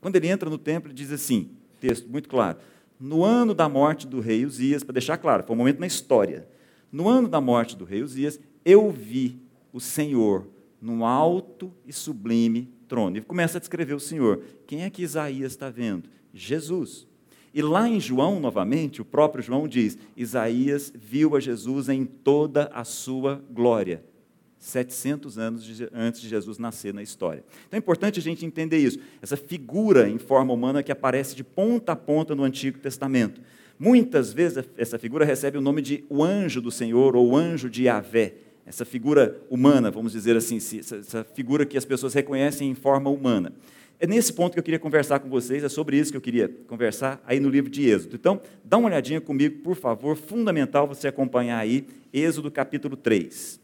Quando 0.00 0.16
ele 0.16 0.28
entra 0.28 0.48
no 0.48 0.56
templo, 0.56 0.88
ele 0.88 0.96
diz 0.96 1.12
assim: 1.12 1.50
texto 1.80 2.08
muito 2.08 2.28
claro. 2.28 2.58
No 2.98 3.24
ano 3.24 3.54
da 3.54 3.68
morte 3.68 4.06
do 4.06 4.20
rei 4.20 4.44
Uzias, 4.44 4.84
para 4.84 4.92
deixar 4.92 5.16
claro, 5.16 5.42
foi 5.42 5.56
um 5.56 5.58
momento 5.58 5.80
na 5.80 5.86
história. 5.86 6.46
No 6.92 7.08
ano 7.08 7.28
da 7.28 7.40
morte 7.40 7.76
do 7.76 7.84
rei 7.84 8.02
Uzias, 8.02 8.38
eu 8.64 8.90
vi 8.90 9.40
o 9.72 9.80
Senhor 9.80 10.46
num 10.80 11.04
alto 11.04 11.72
e 11.86 11.92
sublime 11.92 12.68
trono. 12.88 13.16
E 13.16 13.20
começa 13.20 13.58
a 13.58 13.60
descrever 13.60 13.94
o 13.94 14.00
Senhor. 14.00 14.42
Quem 14.66 14.82
é 14.82 14.90
que 14.90 15.02
Isaías 15.02 15.52
está 15.52 15.70
vendo? 15.70 16.08
Jesus. 16.32 17.06
E 17.52 17.62
lá 17.62 17.88
em 17.88 17.98
João, 17.98 18.38
novamente, 18.38 19.02
o 19.02 19.04
próprio 19.04 19.42
João 19.42 19.66
diz: 19.66 19.98
Isaías 20.16 20.92
viu 20.94 21.36
a 21.36 21.40
Jesus 21.40 21.88
em 21.88 22.04
toda 22.04 22.70
a 22.72 22.84
sua 22.84 23.42
glória. 23.50 24.04
700 24.60 25.38
anos 25.38 25.66
antes 25.92 26.20
de 26.20 26.28
Jesus 26.28 26.58
nascer 26.58 26.92
na 26.92 27.02
história. 27.02 27.42
Então 27.66 27.76
é 27.76 27.78
importante 27.78 28.20
a 28.20 28.22
gente 28.22 28.44
entender 28.44 28.76
isso. 28.76 28.98
Essa 29.22 29.36
figura 29.36 30.08
em 30.08 30.18
forma 30.18 30.52
humana 30.52 30.82
que 30.82 30.92
aparece 30.92 31.34
de 31.34 31.42
ponta 31.42 31.92
a 31.92 31.96
ponta 31.96 32.34
no 32.34 32.44
Antigo 32.44 32.78
Testamento. 32.78 33.40
Muitas 33.78 34.32
vezes 34.32 34.62
essa 34.76 34.98
figura 34.98 35.24
recebe 35.24 35.56
o 35.56 35.62
nome 35.62 35.80
de 35.80 36.04
o 36.10 36.22
anjo 36.22 36.60
do 36.60 36.70
Senhor 36.70 37.16
ou 37.16 37.30
o 37.30 37.36
anjo 37.36 37.70
de 37.70 37.84
Yahvé. 37.84 38.34
Essa 38.66 38.84
figura 38.84 39.40
humana, 39.48 39.90
vamos 39.90 40.12
dizer 40.12 40.36
assim, 40.36 40.58
essa 40.58 41.24
figura 41.24 41.64
que 41.64 41.78
as 41.78 41.86
pessoas 41.86 42.12
reconhecem 42.12 42.70
em 42.70 42.74
forma 42.74 43.08
humana. 43.08 43.54
É 43.98 44.06
nesse 44.06 44.32
ponto 44.32 44.52
que 44.52 44.58
eu 44.58 44.62
queria 44.62 44.78
conversar 44.78 45.20
com 45.20 45.30
vocês, 45.30 45.64
é 45.64 45.68
sobre 45.68 45.96
isso 45.98 46.10
que 46.10 46.16
eu 46.16 46.20
queria 46.20 46.48
conversar 46.66 47.22
aí 47.26 47.40
no 47.40 47.48
livro 47.48 47.70
de 47.70 47.88
Êxodo. 47.88 48.16
Então, 48.16 48.40
dá 48.62 48.76
uma 48.76 48.88
olhadinha 48.88 49.20
comigo, 49.20 49.58
por 49.60 49.74
favor, 49.74 50.16
fundamental 50.16 50.86
você 50.86 51.08
acompanhar 51.08 51.58
aí 51.58 51.86
Êxodo 52.12 52.50
capítulo 52.50 52.96
3. 52.96 53.60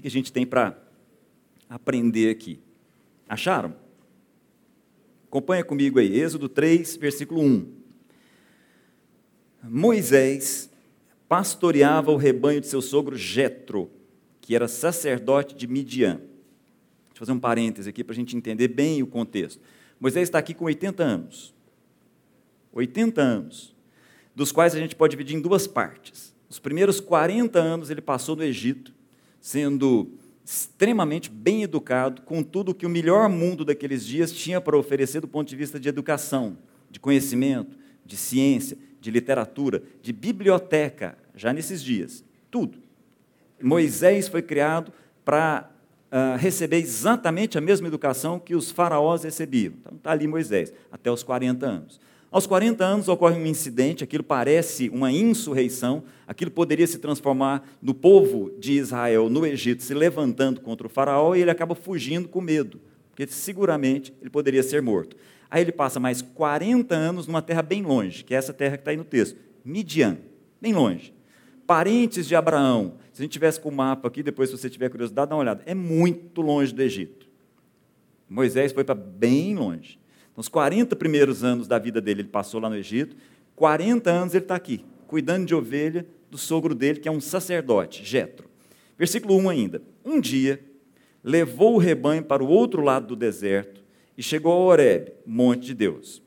Que 0.00 0.08
a 0.08 0.10
gente 0.10 0.32
tem 0.32 0.46
para 0.46 0.76
aprender 1.68 2.30
aqui? 2.30 2.60
Acharam? 3.28 3.74
Acompanha 5.28 5.64
comigo 5.64 5.98
aí, 5.98 6.18
Êxodo 6.18 6.48
3, 6.48 6.96
versículo 6.96 7.42
1. 7.42 7.72
Moisés 9.64 10.70
pastoreava 11.28 12.10
o 12.10 12.16
rebanho 12.16 12.60
de 12.60 12.66
seu 12.66 12.82
sogro 12.82 13.16
Jetro, 13.16 13.90
que 14.40 14.54
era 14.54 14.66
sacerdote 14.66 15.54
de 15.54 15.66
Midian 15.66 16.20
fazer 17.20 17.32
um 17.32 17.38
parêntese 17.38 17.86
aqui 17.86 18.02
para 18.02 18.14
a 18.14 18.16
gente 18.16 18.34
entender 18.34 18.68
bem 18.68 19.02
o 19.02 19.06
contexto. 19.06 19.60
Moisés 20.00 20.28
está 20.28 20.38
aqui 20.38 20.54
com 20.54 20.64
80 20.64 21.02
anos. 21.02 21.54
80 22.72 23.20
anos, 23.20 23.74
dos 24.34 24.50
quais 24.50 24.74
a 24.74 24.78
gente 24.78 24.96
pode 24.96 25.10
dividir 25.10 25.36
em 25.36 25.40
duas 25.40 25.66
partes. 25.66 26.34
Os 26.48 26.58
primeiros 26.58 26.98
40 26.98 27.58
anos 27.58 27.90
ele 27.90 28.00
passou 28.00 28.34
no 28.34 28.42
Egito, 28.42 28.94
sendo 29.40 30.10
extremamente 30.44 31.30
bem 31.30 31.62
educado, 31.62 32.22
com 32.22 32.42
tudo 32.42 32.74
que 32.74 32.84
o 32.84 32.90
melhor 32.90 33.28
mundo 33.28 33.64
daqueles 33.64 34.04
dias 34.04 34.32
tinha 34.32 34.60
para 34.60 34.76
oferecer 34.76 35.20
do 35.20 35.28
ponto 35.28 35.48
de 35.48 35.56
vista 35.56 35.78
de 35.78 35.88
educação, 35.88 36.58
de 36.90 36.98
conhecimento, 36.98 37.78
de 38.04 38.16
ciência, 38.16 38.76
de 39.00 39.10
literatura, 39.10 39.82
de 40.02 40.12
biblioteca, 40.12 41.16
já 41.34 41.52
nesses 41.52 41.82
dias. 41.82 42.24
Tudo. 42.50 42.78
Moisés 43.62 44.28
foi 44.28 44.42
criado 44.42 44.92
para 45.24 45.70
uh, 46.10 46.36
receber 46.36 46.78
exatamente 46.78 47.56
a 47.56 47.60
mesma 47.60 47.86
educação 47.86 48.38
que 48.38 48.54
os 48.54 48.70
faraós 48.70 49.22
recebiam. 49.22 49.74
Então 49.80 49.96
está 49.96 50.10
ali 50.10 50.26
Moisés, 50.26 50.72
até 50.90 51.10
os 51.10 51.22
40 51.22 51.66
anos. 51.66 52.00
Aos 52.30 52.46
40 52.46 52.84
anos 52.84 53.08
ocorre 53.08 53.36
um 53.36 53.46
incidente, 53.46 54.04
aquilo 54.04 54.22
parece 54.22 54.88
uma 54.88 55.10
insurreição, 55.10 56.04
aquilo 56.28 56.52
poderia 56.52 56.86
se 56.86 56.98
transformar 56.98 57.68
no 57.82 57.92
povo 57.92 58.52
de 58.56 58.74
Israel 58.74 59.28
no 59.28 59.44
Egito 59.44 59.82
se 59.82 59.92
levantando 59.92 60.60
contra 60.60 60.86
o 60.86 60.90
faraó 60.90 61.34
e 61.34 61.40
ele 61.40 61.50
acaba 61.50 61.74
fugindo 61.74 62.28
com 62.28 62.40
medo, 62.40 62.80
porque 63.10 63.26
seguramente 63.26 64.14
ele 64.20 64.30
poderia 64.30 64.62
ser 64.62 64.80
morto. 64.80 65.16
Aí 65.50 65.62
ele 65.62 65.72
passa 65.72 65.98
mais 65.98 66.22
40 66.22 66.94
anos 66.94 67.26
numa 67.26 67.42
terra 67.42 67.62
bem 67.62 67.82
longe, 67.82 68.22
que 68.22 68.32
é 68.32 68.36
essa 68.36 68.52
terra 68.52 68.76
que 68.76 68.82
está 68.82 68.92
aí 68.92 68.96
no 68.96 69.04
texto, 69.04 69.36
Midian, 69.64 70.16
bem 70.60 70.72
longe. 70.72 71.12
Parentes 71.66 72.28
de 72.28 72.36
Abraão, 72.36 72.94
se 73.12 73.20
a 73.20 73.24
gente 73.24 73.32
tivesse 73.32 73.60
com 73.60 73.70
o 73.70 73.72
mapa 73.72 74.06
aqui, 74.06 74.22
depois, 74.22 74.50
se 74.50 74.56
você 74.56 74.70
tiver 74.70 74.88
curiosidade, 74.88 75.28
dá 75.28 75.34
uma 75.34 75.42
olhada. 75.42 75.62
É 75.66 75.74
muito 75.74 76.42
longe 76.42 76.72
do 76.72 76.80
Egito. 76.80 77.28
Moisés 78.28 78.72
foi 78.72 78.84
para 78.84 78.94
bem 78.94 79.56
longe. 79.56 79.98
Então, 80.32 80.40
os 80.40 80.48
40 80.48 80.94
primeiros 80.96 81.44
anos 81.44 81.66
da 81.66 81.78
vida 81.78 82.00
dele, 82.00 82.22
ele 82.22 82.28
passou 82.28 82.60
lá 82.60 82.68
no 82.68 82.76
Egito. 82.76 83.16
40 83.56 84.10
anos 84.10 84.34
ele 84.34 84.44
está 84.44 84.54
aqui, 84.54 84.84
cuidando 85.06 85.46
de 85.46 85.54
ovelha 85.54 86.06
do 86.30 86.38
sogro 86.38 86.74
dele, 86.74 87.00
que 87.00 87.08
é 87.08 87.12
um 87.12 87.20
sacerdote, 87.20 88.04
Jetro. 88.04 88.48
Versículo 88.98 89.36
1 89.36 89.48
ainda. 89.48 89.82
Um 90.04 90.20
dia, 90.20 90.62
levou 91.22 91.74
o 91.74 91.78
rebanho 91.78 92.22
para 92.22 92.42
o 92.42 92.48
outro 92.48 92.82
lado 92.82 93.08
do 93.08 93.16
deserto 93.16 93.82
e 94.16 94.22
chegou 94.22 94.52
a 94.52 94.56
Horeb, 94.56 95.12
monte 95.26 95.66
de 95.66 95.74
Deus. 95.74 96.22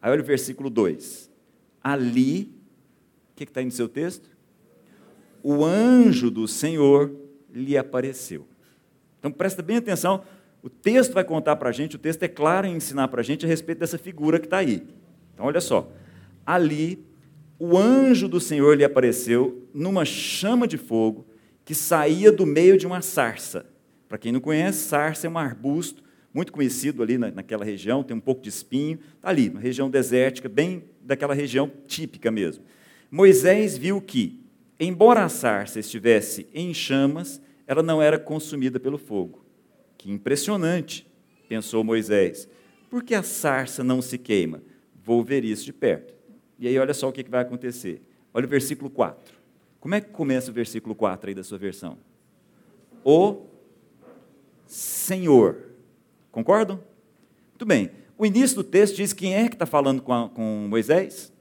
Aí 0.00 0.10
olha 0.10 0.22
o 0.22 0.24
versículo 0.24 0.70
2. 0.70 1.30
Ali, 1.82 2.54
o 3.32 3.36
que 3.36 3.44
está 3.44 3.60
aí 3.60 3.66
no 3.66 3.72
seu 3.72 3.88
texto? 3.88 4.32
o 5.42 5.64
anjo 5.64 6.30
do 6.30 6.46
Senhor 6.46 7.14
lhe 7.52 7.76
apareceu. 7.76 8.46
Então 9.18 9.30
presta 9.30 9.62
bem 9.62 9.76
atenção, 9.76 10.24
o 10.62 10.70
texto 10.70 11.12
vai 11.12 11.24
contar 11.24 11.56
para 11.56 11.70
a 11.70 11.72
gente, 11.72 11.96
o 11.96 11.98
texto 11.98 12.22
é 12.22 12.28
claro 12.28 12.66
em 12.66 12.76
ensinar 12.76 13.08
para 13.08 13.20
a 13.20 13.24
gente 13.24 13.44
a 13.44 13.48
respeito 13.48 13.78
dessa 13.78 13.98
figura 13.98 14.38
que 14.38 14.46
está 14.46 14.58
aí. 14.58 14.86
Então 15.34 15.46
olha 15.46 15.60
só, 15.60 15.90
ali 16.46 17.04
o 17.58 17.76
anjo 17.76 18.28
do 18.28 18.40
Senhor 18.40 18.76
lhe 18.76 18.84
apareceu 18.84 19.68
numa 19.74 20.04
chama 20.04 20.66
de 20.66 20.76
fogo 20.76 21.26
que 21.64 21.74
saía 21.74 22.30
do 22.30 22.46
meio 22.46 22.76
de 22.76 22.86
uma 22.86 23.00
sarça. 23.00 23.66
Para 24.08 24.18
quem 24.18 24.32
não 24.32 24.40
conhece, 24.40 24.88
sarça 24.88 25.26
é 25.26 25.30
um 25.30 25.38
arbusto 25.38 26.02
muito 26.34 26.52
conhecido 26.52 27.02
ali 27.02 27.18
naquela 27.18 27.64
região, 27.64 28.02
tem 28.02 28.16
um 28.16 28.20
pouco 28.20 28.40
de 28.40 28.48
espinho, 28.48 28.98
está 29.16 29.28
ali, 29.28 29.50
uma 29.50 29.60
região 29.60 29.90
desértica, 29.90 30.48
bem 30.48 30.84
daquela 31.02 31.34
região 31.34 31.70
típica 31.86 32.30
mesmo. 32.30 32.64
Moisés 33.10 33.76
viu 33.76 34.00
que 34.00 34.42
Embora 34.84 35.22
a 35.22 35.28
sarça 35.28 35.78
estivesse 35.78 36.48
em 36.52 36.74
chamas, 36.74 37.40
ela 37.68 37.84
não 37.84 38.02
era 38.02 38.18
consumida 38.18 38.80
pelo 38.80 38.98
fogo. 38.98 39.41
Que 40.02 40.10
impressionante, 40.10 41.06
pensou 41.48 41.84
Moisés. 41.84 42.48
Por 42.90 43.04
que 43.04 43.14
a 43.14 43.22
sarça 43.22 43.84
não 43.84 44.02
se 44.02 44.18
queima? 44.18 44.60
Vou 45.04 45.22
ver 45.22 45.44
isso 45.44 45.64
de 45.64 45.72
perto. 45.72 46.12
E 46.58 46.66
aí, 46.66 46.76
olha 46.76 46.92
só 46.92 47.08
o 47.08 47.12
que 47.12 47.22
vai 47.22 47.42
acontecer. 47.42 48.02
Olha 48.34 48.44
o 48.44 48.48
versículo 48.48 48.90
4. 48.90 49.32
Como 49.78 49.94
é 49.94 50.00
que 50.00 50.10
começa 50.10 50.50
o 50.50 50.52
versículo 50.54 50.92
4 50.92 51.28
aí 51.28 51.34
da 51.36 51.44
sua 51.44 51.56
versão? 51.56 51.98
O 53.04 53.42
Senhor. 54.66 55.68
Concordam? 56.32 56.82
Muito 57.50 57.64
bem. 57.64 57.92
O 58.18 58.26
início 58.26 58.56
do 58.56 58.64
texto 58.64 58.96
diz 58.96 59.12
quem 59.12 59.36
é 59.36 59.48
que 59.48 59.54
está 59.54 59.66
falando 59.66 60.02
com, 60.02 60.12
a, 60.12 60.28
com 60.28 60.66
Moisés? 60.68 61.32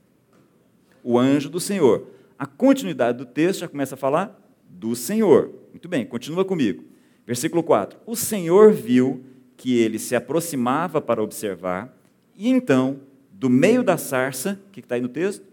O 1.04 1.18
anjo 1.18 1.50
do 1.50 1.60
Senhor. 1.60 2.06
A 2.38 2.46
continuidade 2.46 3.18
do 3.18 3.26
texto 3.26 3.62
já 3.62 3.68
começa 3.68 3.96
a 3.96 3.98
falar 3.98 4.40
do 4.70 4.96
Senhor. 4.96 5.52
Muito 5.72 5.90
bem, 5.90 6.06
continua 6.06 6.46
comigo. 6.46 6.91
Versículo 7.32 7.64
4. 7.64 7.98
O 8.06 8.14
Senhor 8.14 8.74
viu 8.74 9.24
que 9.56 9.78
ele 9.78 9.98
se 9.98 10.18
aproximava 10.18 11.00
para 11.00 11.24
observar, 11.24 11.98
e 12.36 12.50
então, 12.50 13.00
do 13.32 13.50
meio 13.50 13.82
da 13.82 13.96
sarça, 13.96 14.60
o 14.68 14.72
que 14.72 14.82
está 14.82 14.96
aí 14.96 15.02
no 15.02 15.08
texto? 15.08 15.46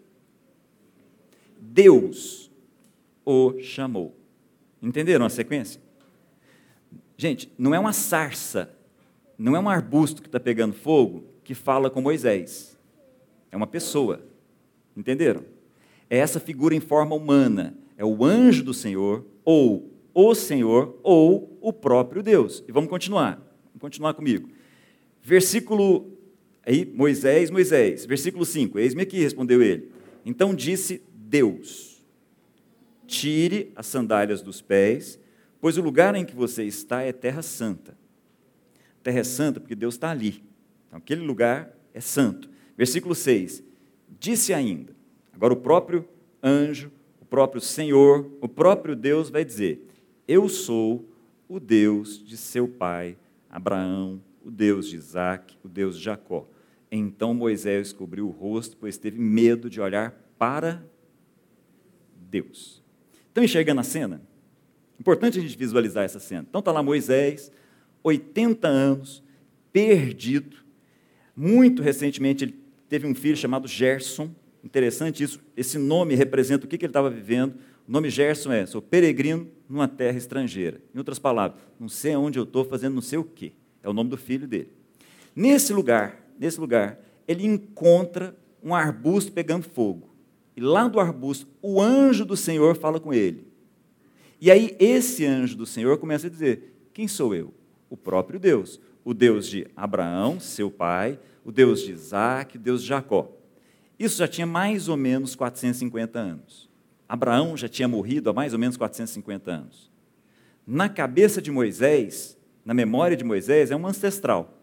Deus 1.60 2.50
o 3.24 3.60
chamou. 3.60 4.12
Entenderam 4.82 5.24
a 5.24 5.30
sequência? 5.30 5.80
Gente, 7.16 7.48
não 7.56 7.72
é 7.72 7.78
uma 7.78 7.92
sarça, 7.92 8.74
não 9.38 9.54
é 9.54 9.60
um 9.60 9.68
arbusto 9.68 10.20
que 10.20 10.26
está 10.26 10.40
pegando 10.40 10.74
fogo 10.74 11.22
que 11.44 11.54
fala 11.54 11.88
com 11.88 12.02
Moisés. 12.02 12.76
É 13.52 13.56
uma 13.56 13.68
pessoa. 13.68 14.20
Entenderam? 14.96 15.44
é 16.10 16.18
essa 16.18 16.40
figura 16.40 16.74
em 16.74 16.80
forma 16.80 17.14
humana. 17.14 17.72
É 17.96 18.04
o 18.04 18.24
anjo 18.24 18.64
do 18.64 18.74
Senhor, 18.74 19.24
ou 19.44 19.92
o 20.12 20.34
Senhor, 20.34 20.98
ou 21.04 21.47
o 21.60 21.72
próprio 21.72 22.22
Deus. 22.22 22.64
E 22.68 22.72
vamos 22.72 22.90
continuar. 22.90 23.36
Vamos 23.66 23.80
continuar 23.80 24.14
comigo. 24.14 24.48
Versículo. 25.22 26.12
Aí, 26.64 26.84
Moisés, 26.84 27.50
Moisés. 27.50 28.04
Versículo 28.06 28.44
5. 28.44 28.78
Eis-me 28.78 29.02
aqui, 29.02 29.18
respondeu 29.18 29.62
ele. 29.62 29.90
Então 30.24 30.54
disse 30.54 31.02
Deus: 31.14 32.04
Tire 33.06 33.72
as 33.74 33.86
sandálias 33.86 34.42
dos 34.42 34.60
pés, 34.60 35.18
pois 35.60 35.78
o 35.78 35.82
lugar 35.82 36.14
em 36.14 36.24
que 36.24 36.36
você 36.36 36.64
está 36.64 37.02
é 37.02 37.12
terra 37.12 37.42
santa. 37.42 37.96
Terra 39.02 39.20
é 39.20 39.24
santa 39.24 39.60
porque 39.60 39.74
Deus 39.74 39.94
está 39.94 40.10
ali. 40.10 40.44
Então, 40.86 40.98
aquele 40.98 41.22
lugar 41.22 41.74
é 41.94 42.00
santo. 42.00 42.50
Versículo 42.76 43.14
6. 43.14 43.62
Disse 44.20 44.52
ainda: 44.52 44.94
Agora, 45.32 45.52
o 45.52 45.56
próprio 45.56 46.06
anjo, 46.42 46.90
o 47.20 47.24
próprio 47.24 47.60
Senhor, 47.60 48.30
o 48.40 48.48
próprio 48.48 48.94
Deus 48.94 49.30
vai 49.30 49.44
dizer: 49.44 49.86
Eu 50.26 50.48
sou 50.48 51.07
o 51.48 51.58
Deus 51.58 52.22
de 52.22 52.36
seu 52.36 52.68
pai 52.68 53.16
Abraão, 53.50 54.22
o 54.44 54.50
Deus 54.50 54.88
de 54.88 54.96
Isaac, 54.96 55.56
o 55.64 55.68
Deus 55.68 55.96
de 55.96 56.04
Jacó. 56.04 56.46
Então 56.90 57.34
Moisés 57.34 57.92
cobriu 57.92 58.28
o 58.28 58.30
rosto, 58.30 58.76
pois 58.76 58.96
teve 58.96 59.18
medo 59.18 59.68
de 59.68 59.80
olhar 59.80 60.12
para 60.38 60.84
Deus. 62.14 62.82
Estão 63.26 63.42
enxergando 63.42 63.80
a 63.80 63.84
cena? 63.84 64.22
Importante 64.98 65.38
a 65.38 65.42
gente 65.42 65.56
visualizar 65.56 66.04
essa 66.04 66.18
cena. 66.18 66.46
Então 66.48 66.58
está 66.58 66.72
lá 66.72 66.82
Moisés, 66.82 67.52
80 68.02 68.66
anos, 68.66 69.22
perdido. 69.72 70.56
Muito 71.36 71.82
recentemente 71.82 72.44
ele 72.44 72.58
teve 72.88 73.06
um 73.06 73.14
filho 73.14 73.36
chamado 73.36 73.68
Gerson. 73.68 74.30
Interessante 74.62 75.22
isso. 75.22 75.40
Esse 75.56 75.78
nome 75.78 76.14
representa 76.14 76.66
o 76.66 76.68
que, 76.68 76.76
que 76.76 76.84
ele 76.84 76.90
estava 76.90 77.08
vivendo. 77.08 77.54
O 77.88 77.90
nome 77.90 78.10
Gerson 78.10 78.52
é: 78.52 78.66
sou 78.66 78.82
peregrino 78.82 79.48
numa 79.66 79.88
terra 79.88 80.18
estrangeira. 80.18 80.80
Em 80.94 80.98
outras 80.98 81.18
palavras, 81.18 81.58
não 81.80 81.88
sei 81.88 82.14
onde 82.14 82.38
eu 82.38 82.42
estou 82.42 82.64
fazendo 82.64 82.94
não 82.94 83.02
sei 83.02 83.18
o 83.18 83.24
quê. 83.24 83.52
É 83.82 83.88
o 83.88 83.94
nome 83.94 84.10
do 84.10 84.18
filho 84.18 84.46
dele. 84.46 84.70
Nesse 85.34 85.72
lugar, 85.72 86.20
nesse 86.38 86.60
lugar, 86.60 87.00
ele 87.26 87.46
encontra 87.46 88.36
um 88.62 88.74
arbusto 88.74 89.32
pegando 89.32 89.62
fogo. 89.62 90.10
E 90.54 90.60
lá 90.60 90.86
do 90.86 91.00
arbusto, 91.00 91.46
o 91.62 91.80
anjo 91.80 92.26
do 92.26 92.36
Senhor 92.36 92.76
fala 92.76 93.00
com 93.00 93.14
ele. 93.14 93.46
E 94.40 94.50
aí 94.50 94.76
esse 94.78 95.24
anjo 95.24 95.56
do 95.56 95.64
Senhor 95.64 95.96
começa 95.96 96.26
a 96.26 96.30
dizer: 96.30 96.74
Quem 96.92 97.08
sou 97.08 97.34
eu? 97.34 97.54
O 97.88 97.96
próprio 97.96 98.38
Deus. 98.38 98.78
O 99.02 99.14
Deus 99.14 99.48
de 99.48 99.66
Abraão, 99.74 100.38
seu 100.38 100.70
pai, 100.70 101.18
o 101.42 101.50
Deus 101.50 101.80
de 101.80 101.92
Isaac, 101.92 102.58
o 102.58 102.60
Deus 102.60 102.82
de 102.82 102.88
Jacó. 102.88 103.32
Isso 103.98 104.18
já 104.18 104.28
tinha 104.28 104.46
mais 104.46 104.88
ou 104.88 104.96
menos 104.98 105.34
450 105.34 106.18
anos. 106.18 106.67
Abraão 107.08 107.56
já 107.56 107.68
tinha 107.68 107.88
morrido 107.88 108.28
há 108.28 108.32
mais 108.32 108.52
ou 108.52 108.58
menos 108.58 108.76
450 108.76 109.50
anos. 109.50 109.90
Na 110.66 110.88
cabeça 110.88 111.40
de 111.40 111.50
Moisés, 111.50 112.36
na 112.64 112.74
memória 112.74 113.16
de 113.16 113.24
Moisés, 113.24 113.70
é 113.70 113.76
um 113.76 113.86
ancestral. 113.86 114.54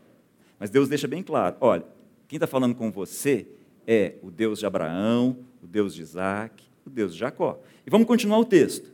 Mas 0.59 0.69
Deus 0.69 0.87
deixa 0.87 1.07
bem 1.07 1.23
claro: 1.23 1.55
olha, 1.59 1.83
quem 2.27 2.37
está 2.37 2.45
falando 2.45 2.75
com 2.75 2.91
você 2.91 3.47
é 3.87 4.13
o 4.21 4.29
Deus 4.29 4.59
de 4.59 4.65
Abraão, 4.65 5.37
o 5.63 5.67
Deus 5.67 5.95
de 5.95 6.01
Isaac, 6.01 6.63
o 6.85 6.89
Deus 6.89 7.13
de 7.13 7.19
Jacó. 7.19 7.59
E 7.85 7.89
vamos 7.89 8.07
continuar 8.07 8.37
o 8.37 8.45
texto. 8.45 8.93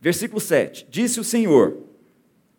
Versículo 0.00 0.40
7. 0.40 0.86
Disse 0.90 1.20
o 1.20 1.24
Senhor, 1.24 1.76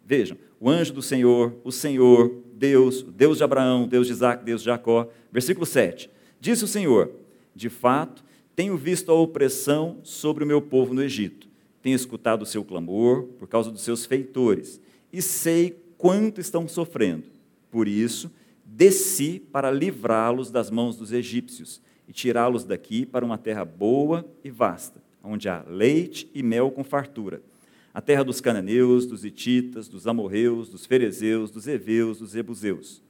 vejam, 0.05 0.37
o 0.59 0.69
anjo 0.69 0.93
do 0.93 1.01
Senhor, 1.01 1.55
o 1.63 1.71
Senhor, 1.71 2.41
Deus, 2.53 3.01
o 3.01 3.11
Deus 3.11 3.37
de 3.37 3.43
Abraão, 3.43 3.87
Deus 3.87 4.07
de 4.07 4.13
Isaac, 4.13 4.43
Deus 4.45 4.61
de 4.61 4.65
Jacó. 4.65 5.09
Versículo 5.31 5.65
7. 5.65 6.09
Disse 6.39 6.63
o 6.63 6.67
Senhor, 6.67 7.11
de 7.55 7.69
fato, 7.69 8.23
tenho 8.55 8.77
visto 8.77 9.11
a 9.11 9.15
opressão 9.15 9.99
sobre 10.03 10.43
o 10.43 10.47
meu 10.47 10.61
povo 10.61 10.93
no 10.93 11.03
Egito. 11.03 11.47
Tenho 11.81 11.95
escutado 11.95 12.43
o 12.43 12.45
seu 12.45 12.63
clamor 12.63 13.23
por 13.39 13.47
causa 13.47 13.71
dos 13.71 13.81
seus 13.81 14.05
feitores 14.05 14.79
e 15.11 15.21
sei 15.21 15.81
quanto 15.97 16.39
estão 16.39 16.67
sofrendo. 16.67 17.23
Por 17.69 17.87
isso, 17.87 18.31
desci 18.65 19.39
para 19.51 19.71
livrá-los 19.71 20.51
das 20.51 20.69
mãos 20.69 20.95
dos 20.95 21.11
egípcios 21.11 21.81
e 22.07 22.13
tirá-los 22.13 22.63
daqui 22.63 23.05
para 23.05 23.25
uma 23.25 23.37
terra 23.37 23.63
boa 23.63 24.25
e 24.43 24.49
vasta, 24.49 25.01
onde 25.23 25.47
há 25.47 25.63
leite 25.67 26.29
e 26.33 26.43
mel 26.43 26.69
com 26.71 26.83
fartura. 26.83 27.41
A 27.93 28.01
terra 28.01 28.23
dos 28.23 28.39
cananeus, 28.39 29.05
dos 29.05 29.25
ititas, 29.25 29.87
dos 29.87 30.07
amorreus, 30.07 30.69
dos 30.69 30.85
ferezeus, 30.85 31.51
dos 31.51 31.67
heveus, 31.67 32.19
dos 32.19 32.35
ebuseus. 32.35 33.01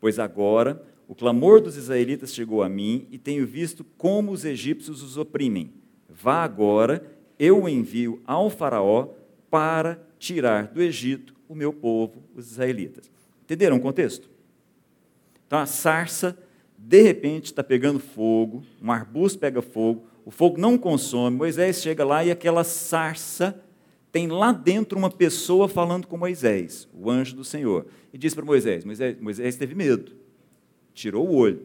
Pois 0.00 0.18
agora 0.18 0.82
o 1.08 1.14
clamor 1.14 1.60
dos 1.60 1.76
israelitas 1.76 2.34
chegou 2.34 2.62
a 2.62 2.68
mim 2.68 3.06
e 3.10 3.18
tenho 3.18 3.46
visto 3.46 3.84
como 3.96 4.32
os 4.32 4.44
egípcios 4.44 5.02
os 5.02 5.16
oprimem. 5.16 5.72
Vá 6.08 6.42
agora, 6.42 7.04
eu 7.38 7.62
o 7.62 7.68
envio 7.68 8.20
ao 8.26 8.50
Faraó 8.50 9.10
para 9.50 10.00
tirar 10.18 10.68
do 10.68 10.82
Egito 10.82 11.34
o 11.48 11.54
meu 11.54 11.72
povo, 11.72 12.22
os 12.34 12.50
israelitas. 12.50 13.10
Entenderam 13.44 13.76
o 13.76 13.80
contexto? 13.80 14.28
Então 15.46 15.58
a 15.58 15.66
sarça 15.66 16.36
de 16.76 17.02
repente 17.02 17.46
está 17.46 17.62
pegando 17.62 17.98
fogo, 17.98 18.62
um 18.82 18.90
arbusto 18.90 19.38
pega 19.38 19.62
fogo, 19.62 20.04
o 20.24 20.30
fogo 20.30 20.58
não 20.58 20.76
consome, 20.76 21.36
Moisés 21.36 21.80
chega 21.80 22.04
lá 22.04 22.24
e 22.24 22.30
aquela 22.30 22.64
sarça 22.64 23.62
tem 24.10 24.28
lá 24.28 24.52
dentro 24.52 24.98
uma 24.98 25.10
pessoa 25.10 25.68
falando 25.68 26.06
com 26.06 26.16
Moisés, 26.16 26.88
o 26.92 27.10
anjo 27.10 27.36
do 27.36 27.44
Senhor, 27.44 27.86
e 28.12 28.18
diz 28.18 28.34
para 28.34 28.44
Moisés, 28.44 28.84
Moisés, 28.84 29.16
Moisés 29.20 29.56
teve 29.56 29.74
medo, 29.74 30.12
tirou 30.96 31.28
o 31.28 31.34
olho, 31.34 31.62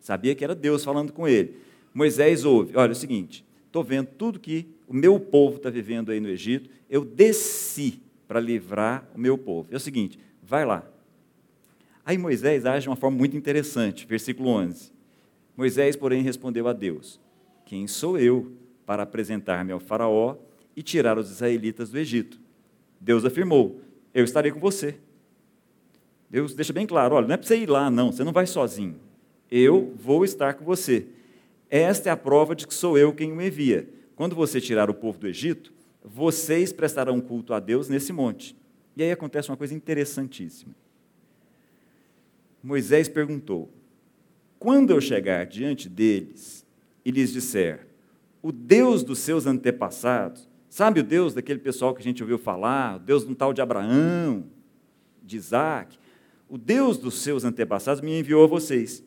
sabia 0.00 0.34
que 0.34 0.44
era 0.44 0.54
Deus 0.54 0.84
falando 0.84 1.12
com 1.12 1.26
ele. 1.26 1.56
Moisés 1.94 2.44
ouve, 2.44 2.76
olha 2.76 2.90
é 2.90 2.92
o 2.92 2.96
seguinte, 2.96 3.44
estou 3.66 3.82
vendo 3.82 4.08
tudo 4.18 4.38
que 4.38 4.66
o 4.86 4.94
meu 4.94 5.18
povo 5.18 5.56
está 5.56 5.70
vivendo 5.70 6.10
aí 6.10 6.20
no 6.20 6.28
Egito, 6.28 6.68
eu 6.90 7.04
desci 7.04 8.00
para 8.28 8.40
livrar 8.40 9.08
o 9.14 9.18
meu 9.18 9.38
povo. 9.38 9.68
É 9.72 9.76
o 9.76 9.80
seguinte, 9.80 10.18
vai 10.42 10.66
lá, 10.66 10.86
Aí 12.04 12.18
Moisés 12.18 12.66
age 12.66 12.82
de 12.82 12.88
uma 12.88 12.96
forma 12.96 13.16
muito 13.16 13.36
interessante, 13.36 14.06
versículo 14.06 14.48
11. 14.50 14.92
Moisés, 15.56 15.94
porém, 15.94 16.22
respondeu 16.22 16.66
a 16.66 16.72
Deus: 16.72 17.20
Quem 17.64 17.86
sou 17.86 18.18
eu 18.18 18.52
para 18.84 19.04
apresentar-me 19.04 19.72
ao 19.72 19.78
Faraó 19.78 20.36
e 20.76 20.82
tirar 20.82 21.16
os 21.16 21.30
israelitas 21.30 21.90
do 21.90 21.98
Egito? 21.98 22.40
Deus 23.00 23.24
afirmou: 23.24 23.80
Eu 24.12 24.24
estarei 24.24 24.50
com 24.50 24.58
você. 24.58 24.96
Deus 26.32 26.54
deixa 26.54 26.72
bem 26.72 26.86
claro: 26.86 27.14
olha, 27.14 27.26
não 27.26 27.34
é 27.34 27.36
para 27.36 27.46
você 27.46 27.58
ir 27.58 27.68
lá, 27.68 27.90
não, 27.90 28.10
você 28.10 28.24
não 28.24 28.32
vai 28.32 28.46
sozinho. 28.46 28.98
Eu 29.50 29.92
vou 29.96 30.24
estar 30.24 30.54
com 30.54 30.64
você. 30.64 31.06
Esta 31.68 32.08
é 32.08 32.12
a 32.12 32.16
prova 32.16 32.56
de 32.56 32.66
que 32.66 32.72
sou 32.72 32.96
eu 32.96 33.12
quem 33.12 33.30
o 33.30 33.40
envia. 33.40 33.86
Quando 34.16 34.34
você 34.34 34.58
tirar 34.58 34.88
o 34.88 34.94
povo 34.94 35.18
do 35.18 35.28
Egito, 35.28 35.72
vocês 36.02 36.72
prestarão 36.72 37.20
culto 37.20 37.52
a 37.52 37.60
Deus 37.60 37.88
nesse 37.88 38.14
monte. 38.14 38.56
E 38.96 39.02
aí 39.02 39.12
acontece 39.12 39.50
uma 39.50 39.58
coisa 39.58 39.74
interessantíssima. 39.74 40.74
Moisés 42.62 43.10
perguntou: 43.10 43.70
Quando 44.58 44.90
eu 44.90 45.02
chegar 45.02 45.44
diante 45.44 45.86
deles 45.86 46.64
e 47.04 47.10
lhes 47.10 47.30
disser, 47.30 47.86
o 48.40 48.50
Deus 48.50 49.02
dos 49.02 49.18
seus 49.18 49.46
antepassados, 49.46 50.48
sabe 50.70 51.00
o 51.00 51.04
Deus 51.04 51.34
daquele 51.34 51.58
pessoal 51.58 51.94
que 51.94 52.00
a 52.00 52.04
gente 52.04 52.22
ouviu 52.22 52.38
falar, 52.38 52.96
o 52.96 53.00
Deus 53.00 53.22
de 53.22 53.30
um 53.30 53.34
tal 53.34 53.52
de 53.52 53.60
Abraão, 53.60 54.46
de 55.22 55.36
Isaac, 55.36 55.98
o 56.52 56.58
Deus 56.58 56.98
dos 56.98 57.22
seus 57.22 57.44
antepassados 57.44 58.02
me 58.02 58.18
enviou 58.18 58.44
a 58.44 58.46
vocês. 58.46 59.02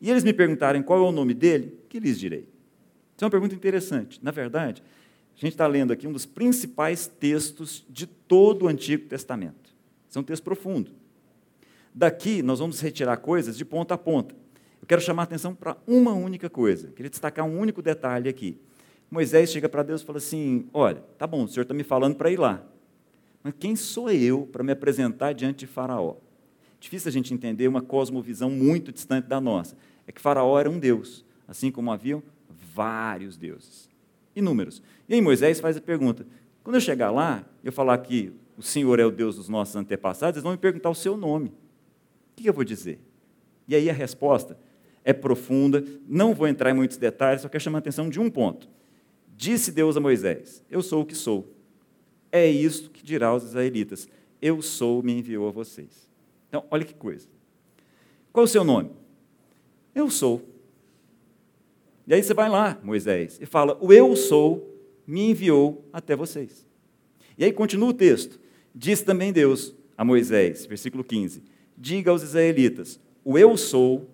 E 0.00 0.08
eles 0.08 0.22
me 0.22 0.32
perguntarem 0.32 0.80
qual 0.84 1.04
é 1.04 1.08
o 1.08 1.10
nome 1.10 1.34
dele, 1.34 1.76
que 1.88 1.98
lhes 1.98 2.16
direi? 2.16 2.42
Isso 2.42 3.22
é 3.22 3.24
uma 3.24 3.30
pergunta 3.30 3.56
interessante. 3.56 4.20
Na 4.22 4.30
verdade, 4.30 4.84
a 5.36 5.40
gente 5.40 5.54
está 5.54 5.66
lendo 5.66 5.92
aqui 5.92 6.06
um 6.06 6.12
dos 6.12 6.24
principais 6.24 7.08
textos 7.08 7.84
de 7.90 8.06
todo 8.06 8.66
o 8.66 8.68
Antigo 8.68 9.08
Testamento. 9.08 9.74
Isso 10.08 10.16
é 10.16 10.20
um 10.20 10.22
texto 10.22 10.44
profundo. 10.44 10.92
Daqui 11.92 12.40
nós 12.40 12.60
vamos 12.60 12.78
retirar 12.78 13.16
coisas 13.16 13.58
de 13.58 13.64
ponta 13.64 13.94
a 13.94 13.98
ponta. 13.98 14.32
Eu 14.80 14.86
quero 14.86 15.00
chamar 15.00 15.22
a 15.22 15.24
atenção 15.24 15.56
para 15.56 15.76
uma 15.88 16.12
única 16.12 16.48
coisa. 16.48 16.92
Queria 16.92 17.10
destacar 17.10 17.44
um 17.44 17.58
único 17.58 17.82
detalhe 17.82 18.28
aqui. 18.28 18.60
Moisés 19.10 19.50
chega 19.50 19.68
para 19.68 19.82
Deus 19.82 20.02
e 20.02 20.04
fala 20.04 20.18
assim: 20.18 20.68
Olha, 20.72 21.02
tá 21.18 21.26
bom, 21.26 21.42
o 21.42 21.48
senhor 21.48 21.62
está 21.62 21.74
me 21.74 21.82
falando 21.82 22.14
para 22.14 22.30
ir 22.30 22.38
lá. 22.38 22.64
Mas 23.42 23.54
quem 23.58 23.74
sou 23.74 24.08
eu 24.08 24.46
para 24.52 24.62
me 24.62 24.70
apresentar 24.70 25.32
diante 25.32 25.58
de 25.60 25.66
Faraó? 25.66 26.18
Difícil 26.86 27.08
a 27.08 27.12
gente 27.12 27.34
entender 27.34 27.66
uma 27.66 27.82
cosmovisão 27.82 28.48
muito 28.48 28.92
distante 28.92 29.26
da 29.26 29.40
nossa. 29.40 29.76
É 30.06 30.12
que 30.12 30.20
Faraó 30.20 30.56
era 30.56 30.70
um 30.70 30.78
deus, 30.78 31.24
assim 31.48 31.68
como 31.68 31.90
haviam 31.90 32.22
vários 32.48 33.36
deuses, 33.36 33.90
inúmeros. 34.36 34.80
E 35.08 35.14
aí 35.14 35.20
Moisés 35.20 35.58
faz 35.58 35.76
a 35.76 35.80
pergunta: 35.80 36.24
quando 36.62 36.76
eu 36.76 36.80
chegar 36.80 37.10
lá, 37.10 37.44
eu 37.64 37.72
falar 37.72 37.98
que 37.98 38.32
o 38.56 38.62
Senhor 38.62 39.00
é 39.00 39.04
o 39.04 39.10
Deus 39.10 39.34
dos 39.34 39.48
nossos 39.48 39.74
antepassados, 39.74 40.36
eles 40.36 40.44
vão 40.44 40.52
me 40.52 40.58
perguntar 40.58 40.88
o 40.88 40.94
seu 40.94 41.16
nome. 41.16 41.48
O 41.48 42.36
que 42.36 42.48
eu 42.48 42.54
vou 42.54 42.62
dizer? 42.62 43.00
E 43.66 43.74
aí 43.74 43.90
a 43.90 43.92
resposta 43.92 44.56
é 45.02 45.12
profunda, 45.12 45.84
não 46.06 46.32
vou 46.32 46.46
entrar 46.46 46.70
em 46.70 46.74
muitos 46.74 46.98
detalhes, 46.98 47.42
só 47.42 47.48
quero 47.48 47.64
chamar 47.64 47.78
a 47.78 47.80
atenção 47.80 48.08
de 48.08 48.20
um 48.20 48.30
ponto. 48.30 48.68
Disse 49.36 49.72
Deus 49.72 49.96
a 49.96 50.00
Moisés: 50.00 50.62
Eu 50.70 50.80
sou 50.82 51.02
o 51.02 51.04
que 51.04 51.16
sou. 51.16 51.52
É 52.30 52.46
isto 52.46 52.90
que 52.90 53.02
dirá 53.02 53.26
aos 53.26 53.42
israelitas: 53.42 54.08
Eu 54.40 54.62
sou, 54.62 55.02
me 55.02 55.18
enviou 55.18 55.48
a 55.48 55.50
vocês. 55.50 56.05
Então, 56.56 56.66
olha 56.70 56.86
que 56.86 56.94
coisa. 56.94 57.28
Qual 58.32 58.44
é 58.44 58.46
o 58.46 58.48
seu 58.48 58.64
nome? 58.64 58.90
Eu 59.94 60.08
sou. 60.08 60.42
E 62.06 62.14
aí 62.14 62.22
você 62.22 62.32
vai 62.32 62.48
lá, 62.48 62.80
Moisés, 62.82 63.38
e 63.38 63.44
fala: 63.44 63.76
O 63.78 63.92
eu 63.92 64.16
sou 64.16 64.74
me 65.06 65.30
enviou 65.30 65.86
até 65.92 66.16
vocês. 66.16 66.66
E 67.36 67.44
aí 67.44 67.52
continua 67.52 67.90
o 67.90 67.94
texto. 67.94 68.40
Diz 68.74 69.02
também 69.02 69.34
Deus 69.34 69.74
a 69.98 70.04
Moisés, 70.04 70.64
versículo 70.64 71.04
15: 71.04 71.42
diga 71.76 72.10
aos 72.10 72.22
israelitas: 72.22 72.98
o 73.22 73.36
eu 73.36 73.54
sou, 73.58 74.08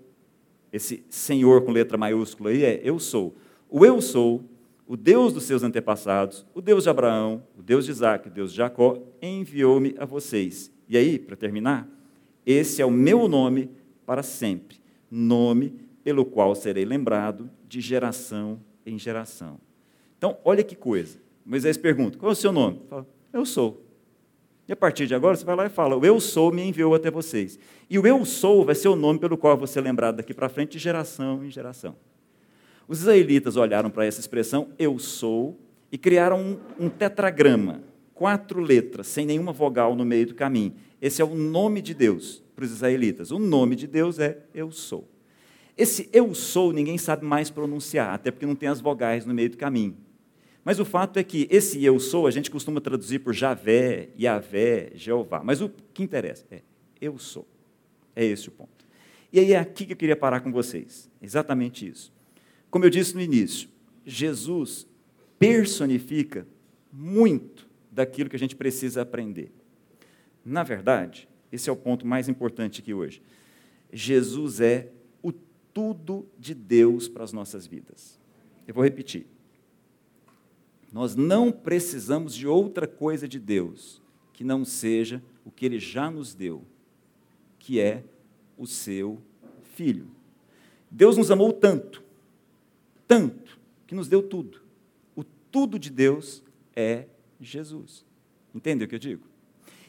esse 0.72 1.05
Senhor 1.09 1.62
com 1.62 1.70
letra 1.70 1.96
maiúscula 1.96 2.50
aí 2.50 2.64
é 2.64 2.81
eu 2.83 2.98
sou. 2.98 3.37
O 3.70 3.87
eu 3.87 4.02
sou, 4.02 4.42
o 4.85 4.96
Deus 4.96 5.33
dos 5.33 5.44
seus 5.44 5.62
antepassados, 5.62 6.44
o 6.52 6.61
Deus 6.61 6.83
de 6.83 6.90
Abraão, 6.90 7.44
o 7.57 7.62
Deus 7.62 7.85
de 7.85 7.92
Isaac, 7.92 8.26
o 8.26 8.33
Deus 8.33 8.50
de 8.50 8.57
Jacó, 8.57 9.00
enviou-me 9.22 9.94
a 9.96 10.05
vocês. 10.05 10.72
E 10.92 10.96
aí, 10.98 11.18
para 11.18 11.35
terminar, 11.35 11.88
esse 12.44 12.83
é 12.83 12.87
o 12.87 12.90
meu 12.90 13.28
nome 13.28 13.70
para 14.05 14.22
sempre, 14.22 14.81
nome 15.11 15.74
pelo 16.02 16.24
qual 16.24 16.55
serei 16.55 16.85
lembrado 16.85 17.48
de 17.68 17.81
geração 17.81 18.61
em 18.85 18.98
geração. 18.98 19.59
Então, 20.18 20.37
olha 20.44 20.62
que 20.62 20.74
coisa. 20.74 21.18
Moisés 21.44 21.76
pergunta: 21.76 22.18
qual 22.18 22.31
é 22.31 22.33
o 22.33 22.37
seu 22.37 22.52
nome? 22.52 22.81
Fala, 22.88 23.07
eu 23.33 23.44
sou. 23.44 23.83
E 24.68 24.72
a 24.72 24.76
partir 24.76 25.07
de 25.07 25.14
agora, 25.14 25.37
você 25.37 25.44
vai 25.44 25.57
lá 25.57 25.66
e 25.66 25.70
fala: 25.70 25.96
O 25.96 26.05
eu 26.05 26.20
sou 26.20 26.52
me 26.52 26.62
enviou 26.62 26.94
até 26.94 27.11
vocês. 27.11 27.59
E 27.90 27.98
o 27.98 28.07
eu 28.07 28.24
sou 28.24 28.64
vai 28.64 28.74
ser 28.74 28.88
o 28.88 28.96
nome 28.96 29.18
pelo 29.18 29.37
qual 29.37 29.57
você 29.57 29.81
lembrado 29.81 30.16
daqui 30.16 30.33
para 30.33 30.48
frente, 30.48 30.72
de 30.72 30.78
geração 30.78 31.44
em 31.44 31.50
geração. 31.50 31.96
Os 32.87 33.00
israelitas 33.00 33.57
olharam 33.57 33.90
para 33.90 34.05
essa 34.05 34.20
expressão, 34.20 34.68
eu 34.78 34.98
sou, 34.98 35.59
e 35.90 35.98
criaram 35.98 36.40
um, 36.40 36.87
um 36.87 36.88
tetragrama, 36.88 37.81
quatro 38.14 38.61
letras, 38.61 39.07
sem 39.07 39.26
nenhuma 39.26 39.52
vogal 39.52 39.94
no 39.94 40.05
meio 40.05 40.26
do 40.26 40.35
caminho. 40.35 40.74
Esse 41.03 41.21
é 41.21 41.25
o 41.25 41.35
nome 41.35 41.83
de 41.83 41.95
Deus 41.95 42.41
para 42.55 42.65
os 42.65 42.71
israelitas. 42.71 43.33
O 43.33 43.38
nome 43.41 43.75
de 43.75 43.88
Deus 43.88 44.21
é 44.21 44.38
eu 44.55 44.71
sou. 44.71 45.09
Esse 45.77 46.09
eu 46.12 46.33
sou 46.33 46.73
ninguém 46.73 46.97
sabe 46.97 47.25
mais 47.25 47.51
pronunciar, 47.51 48.15
até 48.15 48.31
porque 48.31 48.47
não 48.47 48.55
tem 48.55 48.69
as 48.69 48.81
vogais 48.81 49.27
no 49.27 49.35
meio 49.35 49.51
do 49.51 49.57
caminho. 49.57 49.97
Mas 50.65 50.79
o 50.79 50.85
fato 50.85 51.19
é 51.19 51.25
que 51.25 51.49
esse 51.51 51.85
eu 51.85 51.99
sou 51.99 52.29
a 52.29 52.31
gente 52.31 52.49
costuma 52.49 52.81
traduzir 52.81 53.19
por 53.19 53.35
Javé, 53.35 54.11
Yahvé, 54.17 54.93
Jeová. 54.95 55.43
Mas 55.43 55.61
o 55.61 55.69
que 55.93 56.05
interessa 56.05 56.47
é 56.53 56.62
eu 57.01 57.19
sou. 57.19 57.49
É 58.15 58.25
esse 58.25 58.49
o 58.49 58.53
ponto. 58.53 58.87
E 59.33 59.41
aí 59.41 59.55
é 59.55 59.59
aqui 59.59 59.85
que 59.85 59.95
eu 59.95 59.97
queria 59.97 60.15
parar 60.15 60.41
com 60.41 60.53
vocês. 60.53 61.11
Exatamente 61.21 61.85
isso. 61.85 62.12
Como 62.71 62.85
eu 62.85 62.91
disse 62.91 63.12
no 63.17 63.21
início, 63.21 63.69
Jesus 64.07 64.87
personifica 65.37 66.47
muito 66.93 67.69
daquilo 67.91 68.31
que 68.31 68.37
a 68.37 68.38
gente 68.38 68.55
precisa 68.55 69.03
aprender. 69.03 69.51
Na 70.44 70.62
verdade, 70.62 71.28
esse 71.50 71.68
é 71.68 71.72
o 71.72 71.76
ponto 71.76 72.07
mais 72.07 72.28
importante 72.28 72.81
aqui 72.81 72.94
hoje. 72.94 73.22
Jesus 73.92 74.61
é 74.61 74.90
o 75.22 75.33
tudo 75.33 76.26
de 76.38 76.55
Deus 76.55 77.09
para 77.09 77.24
as 77.24 77.33
nossas 77.33 77.66
vidas. 77.66 78.18
Eu 78.66 78.74
vou 78.74 78.83
repetir. 78.83 79.26
Nós 80.92 81.14
não 81.14 81.50
precisamos 81.50 82.35
de 82.35 82.46
outra 82.46 82.87
coisa 82.87 83.26
de 83.26 83.38
Deus 83.38 84.02
que 84.33 84.44
não 84.44 84.64
seja 84.64 85.22
o 85.44 85.50
que 85.50 85.64
Ele 85.64 85.78
já 85.78 86.11
nos 86.11 86.35
deu, 86.35 86.64
que 87.59 87.81
é 87.81 88.05
o 88.59 88.66
seu 88.66 89.20
Filho. 89.74 90.07
Deus 90.90 91.16
nos 91.16 91.31
amou 91.31 91.50
tanto, 91.50 92.02
tanto, 93.09 93.59
que 93.87 93.94
nos 93.94 94.07
deu 94.07 94.22
tudo. 94.22 94.61
O 95.16 95.24
tudo 95.24 95.78
de 95.78 95.90
Deus 95.90 96.42
é 96.76 97.07
Jesus. 97.40 98.05
Entendeu 98.55 98.85
o 98.85 98.88
que 98.88 98.94
eu 98.96 98.98
digo? 98.98 99.32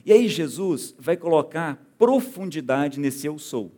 E 0.06 0.12
aí 0.12 0.28
Jesus 0.28 0.94
vai 0.98 1.16
colocar 1.16 1.84
profundidade 1.98 3.00
nesse 3.00 3.26
eu 3.26 3.38
sou. 3.38 3.72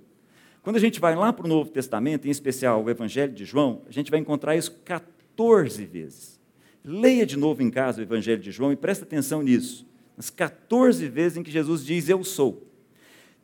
Quando 0.63 0.77
a 0.77 0.79
gente 0.79 0.99
vai 0.99 1.15
lá 1.15 1.31
para 1.31 1.45
o 1.45 1.49
Novo 1.49 1.69
Testamento, 1.69 2.27
em 2.27 2.31
especial 2.31 2.83
o 2.83 2.89
Evangelho 2.89 3.31
de 3.31 3.45
João, 3.45 3.83
a 3.87 3.91
gente 3.91 4.09
vai 4.09 4.19
encontrar 4.19 4.55
isso 4.55 4.71
14 4.83 5.85
vezes. 5.85 6.39
Leia 6.83 7.25
de 7.25 7.37
novo 7.37 7.61
em 7.61 7.69
casa 7.69 7.99
o 7.99 8.03
Evangelho 8.03 8.41
de 8.41 8.51
João 8.51 8.71
e 8.71 8.75
preste 8.75 9.03
atenção 9.03 9.43
nisso. 9.43 9.85
As 10.17 10.29
14 10.29 11.07
vezes 11.07 11.37
em 11.37 11.43
que 11.43 11.51
Jesus 11.51 11.85
diz 11.85 12.09
eu 12.09 12.23
sou. 12.23 12.65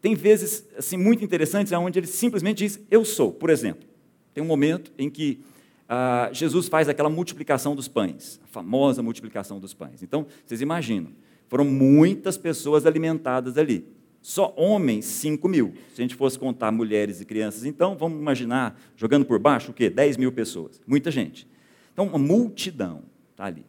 Tem 0.02 0.16
vezes 0.16 0.68
assim 0.76 0.98
muito 0.98 1.24
interessantes 1.24 1.72
onde 1.74 2.00
ele 2.00 2.08
simplesmente 2.08 2.58
diz 2.58 2.80
eu 2.90 3.06
sou. 3.06 3.32
Por 3.32 3.52
exemplo, 3.52 3.88
tem 4.34 4.44
um 4.44 4.48
momento 4.48 4.92
em 4.98 5.10
que 5.10 5.40
ah, 5.88 6.30
Jesus 6.32 6.68
faz 6.68 6.90
aquela 6.90 7.10
multiplicação 7.10 7.76
dos 7.76 7.88
pães, 7.88 8.40
a 8.44 8.48
famosa 8.48 9.04
multiplicação 9.04 9.60
dos 9.60 9.74
pães. 9.74 10.02
Então, 10.02 10.26
vocês 10.46 10.62
imaginam, 10.62 11.12
foram 11.52 11.66
muitas 11.66 12.38
pessoas 12.38 12.86
alimentadas 12.86 13.58
ali. 13.58 13.86
Só 14.22 14.54
homens, 14.56 15.04
5 15.04 15.50
mil. 15.50 15.74
Se 15.94 16.02
a 16.02 16.02
gente 16.02 16.16
fosse 16.16 16.40
contar 16.40 16.72
mulheres 16.72 17.20
e 17.20 17.26
crianças, 17.26 17.66
então, 17.66 17.94
vamos 17.98 18.22
imaginar, 18.22 18.80
jogando 18.96 19.26
por 19.26 19.38
baixo, 19.38 19.72
o 19.72 19.74
quê? 19.74 19.90
10 19.90 20.16
mil 20.16 20.32
pessoas. 20.32 20.80
Muita 20.88 21.12
gente. 21.12 21.46
Então, 21.92 22.08
uma 22.08 22.18
multidão. 22.18 23.04
Está 23.32 23.48
ali. 23.48 23.66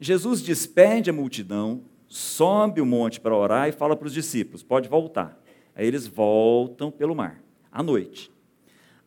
Jesus 0.00 0.42
despede 0.42 1.08
a 1.08 1.12
multidão, 1.12 1.82
sobe 2.08 2.80
o 2.80 2.86
monte 2.86 3.20
para 3.20 3.36
orar 3.36 3.68
e 3.68 3.72
fala 3.72 3.94
para 3.94 4.08
os 4.08 4.12
discípulos: 4.12 4.64
pode 4.64 4.88
voltar. 4.88 5.40
Aí 5.72 5.86
eles 5.86 6.08
voltam 6.08 6.90
pelo 6.90 7.14
mar, 7.14 7.40
à 7.70 7.80
noite. 7.80 8.28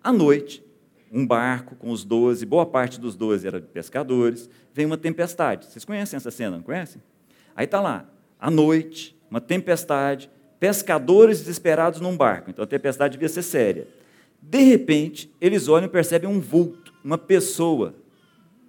À 0.01 0.13
noite, 0.13 0.63
um 1.11 1.27
barco 1.27 1.75
com 1.75 1.91
os 1.91 2.05
doze, 2.05 2.45
boa 2.45 2.65
parte 2.65 3.01
dos 3.01 3.17
doze 3.17 3.45
era 3.45 3.59
pescadores, 3.59 4.49
vem 4.73 4.85
uma 4.85 4.97
tempestade. 4.97 5.65
Vocês 5.65 5.83
conhecem 5.83 6.15
essa 6.15 6.31
cena, 6.31 6.55
não 6.55 6.63
conhecem? 6.63 7.01
Aí 7.53 7.65
está 7.65 7.81
lá, 7.81 8.12
à 8.43 8.51
noite, 8.51 9.17
uma 9.31 9.39
tempestade, 9.39 10.29
pescadores 10.59 11.39
desesperados 11.39 12.01
num 12.01 12.17
barco. 12.17 12.49
Então 12.49 12.61
a 12.61 12.67
tempestade 12.67 13.13
devia 13.13 13.29
ser 13.29 13.41
séria. 13.41 13.87
De 14.41 14.61
repente, 14.63 15.33
eles 15.39 15.69
olham 15.69 15.85
e 15.85 15.89
percebem 15.89 16.29
um 16.29 16.41
vulto, 16.41 16.93
uma 17.01 17.17
pessoa, 17.17 17.95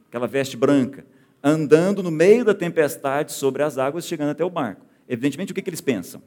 aquela 0.07 0.29
veste 0.29 0.57
branca, 0.57 1.05
andando 1.43 2.05
no 2.05 2.11
meio 2.13 2.45
da 2.45 2.55
tempestade 2.55 3.33
sobre 3.33 3.65
as 3.65 3.77
águas, 3.77 4.07
chegando 4.07 4.31
até 4.31 4.45
o 4.45 4.49
barco. 4.49 4.87
Evidentemente, 5.09 5.51
o 5.51 5.55
que, 5.57 5.61
que 5.61 5.71
eles 5.71 5.81
pensam? 5.81 6.23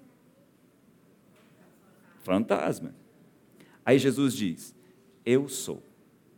Fantasma. 2.23 2.93
Aí 3.85 3.97
Jesus 3.97 4.33
diz: 4.33 4.75
Eu 5.25 5.47
sou. 5.47 5.81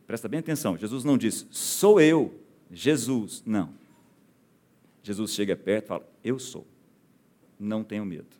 Presta 0.06 0.28
bem 0.28 0.38
atenção, 0.38 0.78
Jesus 0.78 1.02
não 1.02 1.18
diz, 1.18 1.44
sou 1.50 2.00
eu, 2.00 2.32
Jesus. 2.70 3.42
Não. 3.44 3.74
Jesus 5.02 5.32
chega 5.32 5.56
perto 5.56 5.86
e 5.86 5.88
fala: 5.88 6.08
Eu 6.22 6.38
sou. 6.38 6.64
Não 7.60 7.84
tenho 7.84 8.06
medo. 8.06 8.34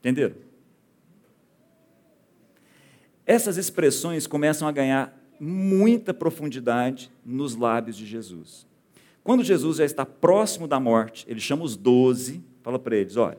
Entenderam? 0.00 0.34
Essas 3.24 3.56
expressões 3.56 4.26
começam 4.26 4.66
a 4.66 4.72
ganhar 4.72 5.16
muita 5.38 6.12
profundidade 6.12 7.10
nos 7.24 7.54
lábios 7.54 7.96
de 7.96 8.04
Jesus. 8.04 8.66
Quando 9.22 9.44
Jesus 9.44 9.76
já 9.76 9.84
está 9.84 10.04
próximo 10.04 10.66
da 10.66 10.80
morte, 10.80 11.24
ele 11.28 11.38
chama 11.38 11.62
os 11.62 11.76
doze, 11.76 12.42
fala 12.62 12.78
para 12.78 12.96
eles: 12.96 13.16
olha, 13.16 13.38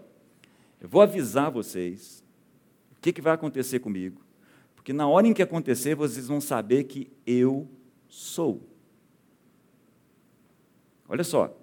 eu 0.79 0.87
vou 0.87 1.01
avisar 1.01 1.51
vocês 1.51 2.23
o 2.91 3.01
que, 3.01 3.11
que 3.11 3.21
vai 3.21 3.33
acontecer 3.33 3.79
comigo, 3.79 4.21
porque 4.75 4.93
na 4.93 5.07
hora 5.07 5.27
em 5.27 5.33
que 5.33 5.41
acontecer, 5.41 5.95
vocês 5.95 6.27
vão 6.27 6.39
saber 6.39 6.83
que 6.85 7.11
eu 7.25 7.67
sou. 8.07 8.61
Olha 11.07 11.23
só, 11.23 11.57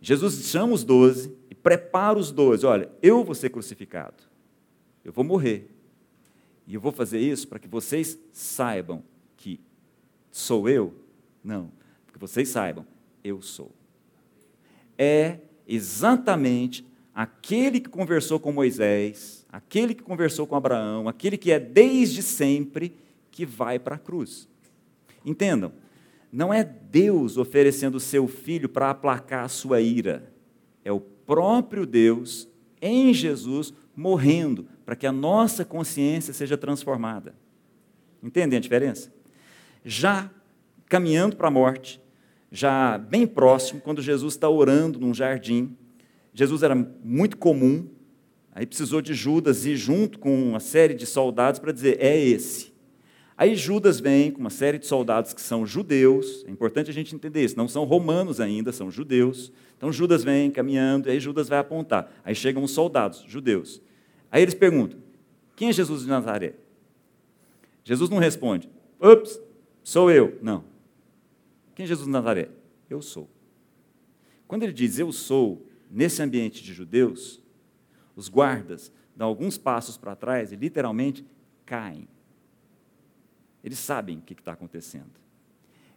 Jesus 0.00 0.46
chama 0.46 0.74
os 0.74 0.84
doze 0.84 1.34
prepara 1.64 2.18
os 2.18 2.30
doze: 2.30 2.64
olha, 2.64 2.88
eu 3.02 3.24
vou 3.24 3.34
ser 3.34 3.48
crucificado, 3.48 4.22
eu 5.02 5.12
vou 5.12 5.24
morrer, 5.24 5.74
e 6.66 6.74
eu 6.74 6.80
vou 6.80 6.92
fazer 6.92 7.18
isso 7.18 7.48
para 7.48 7.58
que 7.58 7.66
vocês 7.66 8.16
saibam 8.32 9.02
que 9.36 9.58
sou 10.30 10.68
eu? 10.68 10.94
Não, 11.42 11.72
porque 12.06 12.18
vocês 12.18 12.48
saibam 12.50 12.86
eu 13.24 13.40
sou. 13.42 13.72
É 14.96 15.38
exatamente 15.66 16.86
aquele 17.14 17.80
que 17.80 17.88
conversou 17.88 18.38
com 18.38 18.52
Moisés, 18.52 19.46
aquele 19.50 19.94
que 19.94 20.02
conversou 20.02 20.46
com 20.46 20.54
Abraão, 20.54 21.08
aquele 21.08 21.38
que 21.38 21.50
é 21.50 21.58
desde 21.58 22.22
sempre 22.22 22.94
que 23.30 23.46
vai 23.46 23.78
para 23.78 23.96
a 23.96 23.98
cruz. 23.98 24.46
Entendam, 25.24 25.72
não 26.30 26.52
é 26.52 26.62
Deus 26.62 27.38
oferecendo 27.38 27.94
o 27.94 28.00
seu 28.00 28.28
filho 28.28 28.68
para 28.68 28.90
aplacar 28.90 29.44
a 29.44 29.48
sua 29.48 29.80
ira, 29.80 30.30
é 30.84 30.92
o 30.92 31.13
próprio 31.26 31.86
Deus 31.86 32.48
em 32.80 33.12
Jesus 33.14 33.72
morrendo 33.96 34.66
para 34.84 34.96
que 34.96 35.06
a 35.06 35.12
nossa 35.12 35.64
consciência 35.64 36.34
seja 36.34 36.56
transformada. 36.56 37.34
Entendem 38.22 38.56
a 38.56 38.60
diferença? 38.60 39.12
Já 39.84 40.30
caminhando 40.86 41.36
para 41.36 41.48
a 41.48 41.50
morte, 41.50 42.00
já 42.50 42.98
bem 42.98 43.26
próximo, 43.26 43.80
quando 43.80 44.02
Jesus 44.02 44.34
está 44.34 44.48
orando 44.48 45.00
num 45.00 45.14
jardim. 45.14 45.76
Jesus 46.32 46.62
era 46.62 46.74
muito 46.74 47.36
comum, 47.36 47.88
aí 48.52 48.66
precisou 48.66 49.00
de 49.00 49.14
Judas 49.14 49.64
ir 49.64 49.76
junto 49.76 50.18
com 50.18 50.50
uma 50.50 50.60
série 50.60 50.94
de 50.94 51.06
soldados 51.06 51.58
para 51.58 51.72
dizer: 51.72 51.96
é 52.00 52.16
esse. 52.18 52.73
Aí 53.36 53.56
Judas 53.56 53.98
vem 53.98 54.30
com 54.30 54.38
uma 54.38 54.50
série 54.50 54.78
de 54.78 54.86
soldados 54.86 55.32
que 55.32 55.40
são 55.40 55.66
judeus, 55.66 56.44
é 56.46 56.50
importante 56.50 56.88
a 56.88 56.94
gente 56.94 57.14
entender 57.14 57.44
isso, 57.44 57.56
não 57.56 57.66
são 57.66 57.84
romanos 57.84 58.40
ainda, 58.40 58.72
são 58.72 58.90
judeus. 58.90 59.52
Então 59.76 59.92
Judas 59.92 60.22
vem 60.22 60.50
caminhando, 60.52 61.10
aí 61.10 61.18
Judas 61.18 61.48
vai 61.48 61.58
apontar. 61.58 62.12
Aí 62.24 62.34
chegam 62.34 62.62
os 62.62 62.70
soldados, 62.70 63.24
judeus. 63.26 63.82
Aí 64.30 64.40
eles 64.40 64.54
perguntam: 64.54 65.00
quem 65.56 65.68
é 65.68 65.72
Jesus 65.72 66.02
de 66.02 66.08
Nazaré? 66.08 66.54
Jesus 67.82 68.08
não 68.08 68.18
responde: 68.18 68.70
ups, 69.00 69.40
sou 69.82 70.10
eu. 70.12 70.38
Não. 70.40 70.64
Quem 71.74 71.84
é 71.84 71.86
Jesus 71.88 72.06
de 72.06 72.12
Nazaré? 72.12 72.48
Eu 72.88 73.02
sou. 73.02 73.28
Quando 74.46 74.62
ele 74.62 74.72
diz 74.72 74.98
eu 74.98 75.10
sou, 75.10 75.66
nesse 75.90 76.22
ambiente 76.22 76.62
de 76.62 76.72
judeus, 76.72 77.42
os 78.14 78.28
guardas 78.28 78.92
dão 79.16 79.26
alguns 79.26 79.58
passos 79.58 79.96
para 79.96 80.14
trás 80.14 80.52
e 80.52 80.56
literalmente 80.56 81.26
caem. 81.66 82.06
Eles 83.64 83.78
sabem 83.78 84.18
o 84.18 84.20
que 84.20 84.34
está 84.34 84.52
acontecendo. 84.52 85.10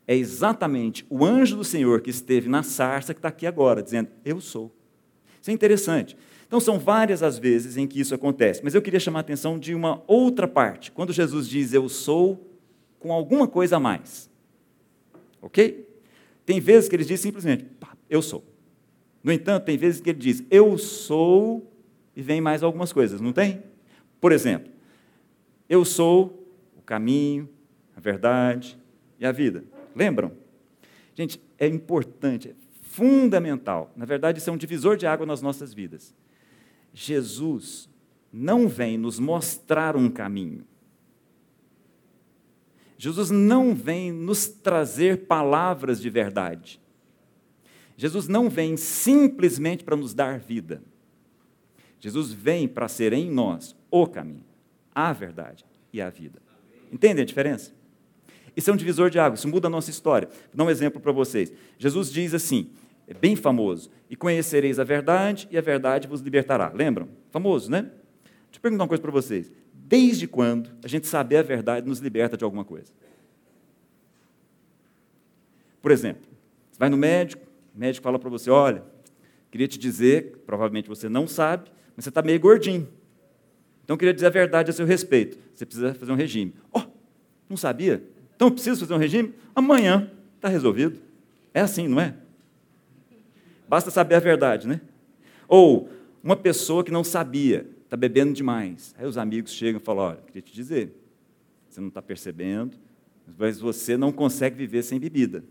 É 0.07 0.15
exatamente 0.15 1.05
o 1.09 1.25
anjo 1.25 1.57
do 1.57 1.65
Senhor 1.65 1.99
que 1.99 2.09
esteve 2.09 2.47
na 2.47 2.63
sarça 2.63 3.13
que 3.13 3.19
está 3.19 3.27
aqui 3.27 3.45
agora, 3.45 3.83
dizendo: 3.83 4.09
Eu 4.23 4.39
sou. 4.39 4.73
Isso 5.41 5.51
é 5.51 5.53
interessante. 5.53 6.17
Então, 6.47 6.61
são 6.61 6.79
várias 6.79 7.21
as 7.21 7.37
vezes 7.37 7.75
em 7.75 7.85
que 7.85 7.99
isso 7.99 8.15
acontece, 8.15 8.61
mas 8.63 8.73
eu 8.73 8.81
queria 8.81 9.01
chamar 9.01 9.19
a 9.19 9.21
atenção 9.21 9.59
de 9.59 9.75
uma 9.75 10.01
outra 10.07 10.47
parte, 10.47 10.93
quando 10.93 11.11
Jesus 11.11 11.45
diz 11.47 11.73
eu 11.73 11.89
sou, 11.89 12.49
com 12.99 13.11
alguma 13.11 13.49
coisa 13.49 13.75
a 13.75 13.79
mais. 13.81 14.29
Ok? 15.41 15.85
Tem 16.45 16.61
vezes 16.61 16.87
que 16.87 16.95
eles 16.95 17.05
dizem 17.05 17.29
simplesmente, 17.29 17.65
eu 18.09 18.21
sou. 18.21 18.45
No 19.21 19.29
entanto, 19.31 19.65
tem 19.65 19.77
vezes 19.77 19.99
que 19.99 20.09
ele 20.09 20.19
diz: 20.19 20.41
Eu 20.49 20.77
sou, 20.77 21.69
e 22.15 22.21
vem 22.21 22.39
mais 22.39 22.63
algumas 22.63 22.93
coisas, 22.93 23.19
não 23.19 23.33
tem? 23.33 23.61
Por 24.21 24.31
exemplo, 24.31 24.71
eu 25.67 25.83
sou 25.83 26.47
o 26.77 26.81
caminho, 26.81 27.49
a 27.97 27.99
verdade 27.99 28.77
e 29.19 29.25
a 29.25 29.31
vida. 29.31 29.63
Lembram? 29.95 30.31
Gente, 31.15 31.41
é 31.57 31.65
importante, 31.65 32.49
é 32.49 32.55
fundamental. 32.83 33.91
Na 33.95 34.05
verdade, 34.05 34.37
isso 34.37 34.49
é 34.51 34.53
um 34.53 34.57
divisor 34.57 34.95
de 34.95 35.07
água 35.07 35.25
nas 35.25 35.41
nossas 35.41 35.73
vidas. 35.73 36.13
Jesus 36.93 37.89
não 38.31 38.67
vem 38.67 38.99
nos 38.99 39.17
mostrar 39.17 39.95
um 39.95 40.11
caminho. 40.11 40.63
Jesus 42.99 43.31
não 43.31 43.73
vem 43.73 44.11
nos 44.11 44.47
trazer 44.47 45.25
palavras 45.25 45.99
de 45.99 46.09
verdade. 46.09 46.79
Jesus 47.95 48.27
não 48.27 48.47
vem 48.47 48.77
simplesmente 48.77 49.83
para 49.83 49.95
nos 49.95 50.13
dar 50.13 50.39
vida. 50.39 50.83
Jesus 51.99 52.31
vem 52.31 52.67
para 52.67 52.87
ser 52.87 53.11
em 53.11 53.31
nós 53.31 53.75
o 53.89 54.05
caminho, 54.05 54.45
a 54.93 55.11
verdade 55.13 55.65
e 55.91 55.99
a 55.99 56.11
vida. 56.11 56.39
Entende 56.91 57.21
a 57.21 57.25
diferença? 57.25 57.76
Isso 58.57 58.71
é 58.71 58.73
um 58.73 58.75
divisor 58.75 59.11
de 59.11 59.19
águas, 59.19 59.39
isso 59.39 59.47
muda 59.47 59.67
a 59.67 59.69
nossa 59.69 59.91
história. 59.91 60.27
Vou 60.27 60.55
dar 60.55 60.63
um 60.63 60.69
exemplo 60.71 60.99
para 60.99 61.11
vocês. 61.11 61.53
Jesus 61.77 62.11
diz 62.11 62.33
assim, 62.33 62.71
é 63.07 63.13
bem 63.13 63.35
famoso: 63.35 63.91
E 64.09 64.15
conhecereis 64.15 64.79
a 64.79 64.83
verdade, 64.83 65.47
e 65.51 65.57
a 65.57 65.61
verdade 65.61 66.07
vos 66.07 66.21
libertará. 66.21 66.71
Lembram? 66.73 67.07
Famoso, 67.29 67.69
né? 67.69 67.83
Deixa 67.83 68.55
eu 68.55 68.61
perguntar 68.61 68.83
uma 68.83 68.87
coisa 68.87 69.01
para 69.01 69.11
vocês. 69.11 69.51
Desde 69.71 70.27
quando 70.27 70.71
a 70.83 70.87
gente 70.87 71.05
saber 71.05 71.37
a 71.37 71.43
verdade 71.43 71.87
nos 71.87 71.99
liberta 71.99 72.35
de 72.35 72.43
alguma 72.43 72.65
coisa? 72.65 72.91
Por 75.79 75.91
exemplo, 75.91 76.23
você 76.71 76.79
vai 76.79 76.89
no 76.89 76.97
médico, 76.97 77.45
o 77.75 77.79
médico 77.79 78.03
fala 78.03 78.17
para 78.17 78.29
você: 78.29 78.49
olha, 78.49 78.83
queria 79.51 79.67
te 79.67 79.77
dizer, 79.77 80.41
provavelmente 80.47 80.89
você 80.89 81.07
não 81.07 81.27
sabe, 81.27 81.69
mas 81.95 82.05
você 82.05 82.09
está 82.09 82.23
meio 82.23 82.39
gordinho. 82.39 82.89
Então 83.83 83.93
eu 83.93 83.97
queria 83.97 84.15
dizer 84.15 84.25
a 84.25 84.31
verdade 84.31 84.71
a 84.71 84.73
seu 84.73 84.85
respeito. 84.85 85.37
Você 85.53 85.63
precisa 85.63 85.93
fazer 85.93 86.11
um 86.11 86.15
regime. 86.15 86.55
Oh, 86.73 86.81
não 87.47 87.55
sabia? 87.55 88.03
Então 88.37 88.51
preciso 88.51 88.81
fazer 88.81 88.93
um 88.93 88.97
regime? 88.97 89.33
Amanhã 89.55 90.11
está 90.35 90.47
resolvido. 90.47 90.99
É 91.55 91.59
assim, 91.59 91.87
não 91.87 91.99
é? 91.99 92.13
Basta 93.67 93.89
saber 93.89 94.13
a 94.13 94.19
verdade, 94.19 94.67
né? 94.67 94.79
Ou 95.47 95.89
uma 96.23 96.35
pessoa 96.35 96.83
que 96.83 96.91
não 96.91 97.03
sabia, 97.03 97.67
está 97.83 97.97
bebendo 97.97 98.33
demais. 98.33 98.93
Aí 98.95 99.07
os 99.07 99.17
amigos 99.17 99.51
chegam 99.51 99.81
e 99.81 99.83
falam: 99.83 100.05
olha, 100.05 100.19
queria 100.27 100.43
te 100.43 100.53
dizer, 100.53 100.93
você 101.67 101.81
não 101.81 101.87
está 101.87 101.99
percebendo, 101.99 102.77
mas 103.39 103.59
você 103.59 103.97
não 103.97 104.11
consegue 104.11 104.55
viver 104.55 104.83
sem 104.83 104.99
bebida. 104.99 105.43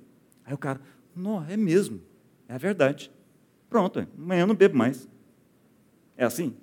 Aí 0.44 0.55
o 0.55 0.59
cara, 0.59 0.81
não, 1.14 1.44
é 1.44 1.57
mesmo, 1.57 2.01
é 2.49 2.55
a 2.55 2.59
verdade. 2.59 3.11
Pronto, 3.68 4.07
amanhã 4.16 4.42
eu 4.42 4.46
não 4.46 4.55
bebo 4.55 4.79
mais. 4.79 5.09
É 6.16 6.25
assim? 6.25 6.55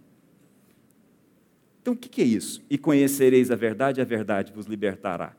Então 1.81 1.93
o 1.93 1.97
que 1.97 2.21
é 2.21 2.25
isso? 2.25 2.63
E 2.69 2.77
conhecereis 2.77 3.51
a 3.51 3.57
verdade, 3.57 3.99
a 3.99 4.05
verdade 4.05 4.53
vos 4.53 4.67
libertará. 4.67 5.35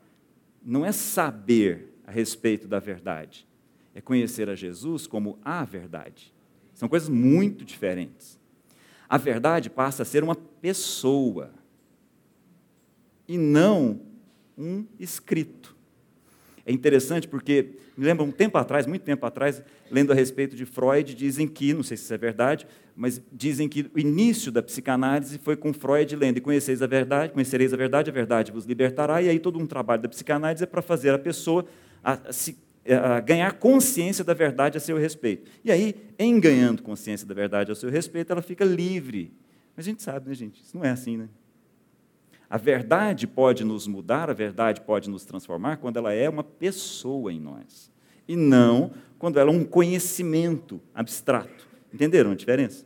Não 0.65 0.85
é 0.85 0.93
saber 0.93 1.93
a 2.07 2.11
respeito 2.11 2.67
da 2.67 2.79
verdade, 2.79 3.47
é 3.95 4.01
conhecer 4.01 4.49
a 4.49 4.55
Jesus 4.55 5.07
como 5.07 5.39
a 5.45 5.65
verdade. 5.65 6.33
São 6.75 6.89
coisas 6.89 7.09
muito 7.09 7.65
diferentes. 7.65 8.39
A 9.09 9.19
verdade 9.19 9.69
passa 9.71 10.03
a 10.03 10.07
ser 10.07 10.25
uma 10.25 10.35
pessoa 10.35 11.53
e 13.29 13.39
não 13.39 14.01
um 14.57 14.85
escrito. 14.99 15.75
É 16.67 16.73
interessante 16.73 17.29
porque, 17.29 17.77
me 17.97 18.05
lembra 18.05 18.25
um 18.25 18.33
tempo 18.33 18.57
atrás, 18.57 18.87
muito 18.87 19.03
tempo 19.03 19.25
atrás, 19.27 19.63
lendo 19.91 20.13
a 20.13 20.15
respeito 20.15 20.57
de 20.57 20.65
Freud, 20.65 21.15
dizem 21.15 21.47
que, 21.47 21.75
não 21.75 21.83
sei 21.83 21.97
se 21.97 22.05
isso 22.05 22.15
é 22.15 22.19
verdade, 22.19 22.67
mas 22.97 23.21
dizem 23.33 23.69
que 23.69 23.91
o 23.95 23.99
início 23.99 24.53
da 24.53 24.63
psicanálise 24.63 25.39
foi 25.39 25.57
com 25.57 25.73
Freud 25.73 26.15
lendo 26.15 26.39
e 26.39 26.41
conhecereis 26.41 26.81
a 26.81 26.87
verdade, 26.87 27.33
conhecereis 27.33 27.73
a 27.73 27.77
verdade, 27.77 28.11
a 28.11 28.13
verdade 28.13 28.53
vos 28.53 28.65
libertará, 28.65 29.21
e 29.21 29.29
aí 29.29 29.39
todo 29.39 29.59
um 29.59 29.67
trabalho 29.67 30.03
da 30.03 30.09
psicanálise 30.09 30.63
é 30.63 30.67
para 30.67 30.81
fazer 30.81 31.11
a 31.11 31.19
pessoa 31.19 31.67
a, 32.03 32.33
se, 32.33 32.57
a 32.89 33.19
ganhar 33.21 33.53
consciência 33.55 34.23
da 34.23 34.35
verdade 34.35 34.77
a 34.77 34.81
seu 34.81 34.97
respeito. 34.97 35.51
E 35.65 35.73
aí, 35.73 35.95
em 36.19 36.39
ganhando 36.39 36.83
consciência 36.83 37.27
da 37.27 37.35
verdade 37.35 37.73
a 37.73 37.75
seu 37.75 37.91
respeito, 37.91 38.33
ela 38.33 38.43
fica 38.43 38.65
livre. 38.65 39.33
Mas 39.77 39.87
a 39.87 39.91
gente 39.91 40.03
sabe, 40.03 40.29
né, 40.29 40.35
gente? 40.35 40.63
Isso 40.63 40.77
não 40.77 40.85
é 40.85 40.91
assim, 40.91 41.17
né? 41.17 41.29
A 42.49 42.57
verdade 42.57 43.27
pode 43.27 43.65
nos 43.65 43.89
mudar, 43.89 44.31
a 44.31 44.35
verdade 44.35 44.81
pode 44.83 45.11
nos 45.11 45.25
transformar 45.25 45.79
quando 45.79 45.97
ela 45.97 46.13
é 46.13 46.29
uma 46.29 46.45
pessoa 46.45 47.33
em 47.33 47.41
nós, 47.41 47.91
e 48.29 48.37
não 48.37 48.93
quando 49.19 49.41
ela 49.41 49.51
é 49.51 49.53
um 49.53 49.65
conhecimento 49.65 50.81
abstrato. 50.95 51.74
Entenderam 51.95 52.33
a 52.33 52.35
diferença? 52.35 52.85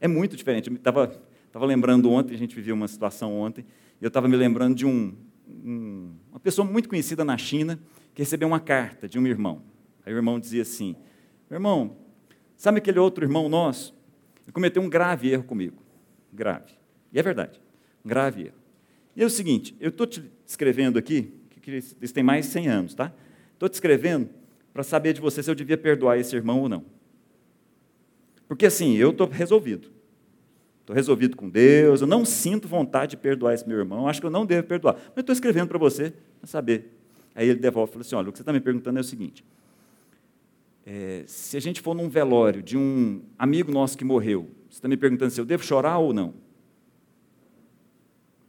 É 0.00 0.06
muito 0.06 0.36
diferente. 0.36 0.70
Eu 0.70 0.76
estava 0.76 1.66
lembrando 1.66 2.08
ontem, 2.08 2.32
a 2.32 2.38
gente 2.38 2.54
viveu 2.54 2.76
uma 2.76 2.86
situação 2.86 3.34
ontem, 3.34 3.66
e 4.00 4.04
eu 4.04 4.08
estava 4.08 4.28
me 4.28 4.36
lembrando 4.36 4.76
de 4.76 4.86
um, 4.86 5.16
um, 5.48 6.12
uma 6.30 6.38
pessoa 6.38 6.64
muito 6.64 6.88
conhecida 6.88 7.24
na 7.24 7.36
China 7.36 7.76
que 8.14 8.22
recebeu 8.22 8.46
uma 8.46 8.60
carta 8.60 9.08
de 9.08 9.18
um 9.18 9.26
irmão. 9.26 9.62
Aí 10.04 10.14
o 10.14 10.16
irmão 10.16 10.38
dizia 10.38 10.62
assim: 10.62 10.94
Meu 11.50 11.56
irmão, 11.56 11.96
sabe 12.56 12.78
aquele 12.78 13.00
outro 13.00 13.24
irmão 13.24 13.48
nosso? 13.48 13.92
Ele 14.44 14.52
cometeu 14.52 14.80
um 14.80 14.88
grave 14.88 15.28
erro 15.28 15.42
comigo. 15.42 15.82
Grave. 16.32 16.72
E 17.12 17.18
é 17.18 17.22
verdade, 17.22 17.60
um 18.04 18.08
grave 18.08 18.42
erro. 18.42 18.56
E 19.16 19.22
é 19.24 19.26
o 19.26 19.30
seguinte, 19.30 19.74
eu 19.80 19.88
estou 19.88 20.06
te 20.06 20.22
escrevendo 20.46 21.00
aqui, 21.00 21.32
que 21.60 21.72
isso 21.72 22.14
tem 22.14 22.22
mais 22.22 22.46
de 22.46 22.52
100 22.52 22.68
anos, 22.68 22.94
tá? 22.94 23.12
Estou 23.54 23.68
te 23.68 23.74
escrevendo 23.74 24.28
para 24.72 24.84
saber 24.84 25.14
de 25.14 25.20
você 25.20 25.42
se 25.42 25.50
eu 25.50 25.54
devia 25.54 25.76
perdoar 25.76 26.16
esse 26.16 26.36
irmão 26.36 26.60
ou 26.60 26.68
não. 26.68 26.95
Porque 28.48 28.66
assim, 28.66 28.94
eu 28.96 29.10
estou 29.10 29.28
resolvido. 29.28 29.90
Estou 30.80 30.94
resolvido 30.94 31.36
com 31.36 31.48
Deus, 31.48 32.00
eu 32.00 32.06
não 32.06 32.24
sinto 32.24 32.68
vontade 32.68 33.10
de 33.10 33.16
perdoar 33.16 33.54
esse 33.54 33.68
meu 33.68 33.76
irmão, 33.76 34.06
acho 34.06 34.20
que 34.20 34.26
eu 34.26 34.30
não 34.30 34.46
devo 34.46 34.68
perdoar. 34.68 34.94
Mas 34.94 35.16
eu 35.16 35.20
estou 35.22 35.32
escrevendo 35.32 35.68
para 35.68 35.78
você, 35.78 36.12
para 36.38 36.46
saber. 36.46 36.92
Aí 37.34 37.48
ele 37.48 37.58
devolve 37.58 37.90
e 37.90 37.92
fala 37.92 38.02
assim: 38.02 38.14
olha, 38.14 38.28
o 38.28 38.32
que 38.32 38.38
você 38.38 38.42
está 38.42 38.52
me 38.52 38.60
perguntando 38.60 38.98
é 38.98 39.00
o 39.00 39.04
seguinte. 39.04 39.44
É, 40.86 41.24
se 41.26 41.56
a 41.56 41.60
gente 41.60 41.80
for 41.80 41.94
num 41.94 42.08
velório 42.08 42.62
de 42.62 42.76
um 42.76 43.20
amigo 43.36 43.72
nosso 43.72 43.98
que 43.98 44.04
morreu, 44.04 44.48
você 44.70 44.78
está 44.78 44.86
me 44.86 44.96
perguntando 44.96 45.32
se 45.32 45.40
eu 45.40 45.44
devo 45.44 45.64
chorar 45.64 45.98
ou 45.98 46.14
não? 46.14 46.34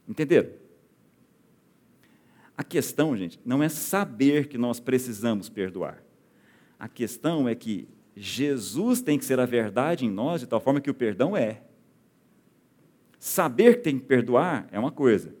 Entenderam? 0.08 0.50
A 2.56 2.62
questão, 2.62 3.16
gente, 3.16 3.40
não 3.44 3.62
é 3.62 3.68
saber 3.68 4.46
que 4.46 4.56
nós 4.56 4.78
precisamos 4.78 5.48
perdoar. 5.48 6.02
A 6.78 6.88
questão 6.88 7.48
é 7.48 7.54
que 7.54 7.88
Jesus 8.20 9.00
tem 9.00 9.16
que 9.16 9.24
ser 9.24 9.38
a 9.38 9.46
verdade 9.46 10.04
em 10.04 10.10
nós 10.10 10.40
de 10.40 10.46
tal 10.46 10.60
forma 10.60 10.80
que 10.80 10.90
o 10.90 10.94
perdão 10.94 11.36
é. 11.36 11.62
Saber 13.18 13.76
que 13.76 13.84
tem 13.84 13.98
que 13.98 14.04
perdoar 14.04 14.68
é 14.72 14.78
uma 14.78 14.90
coisa. 14.90 15.32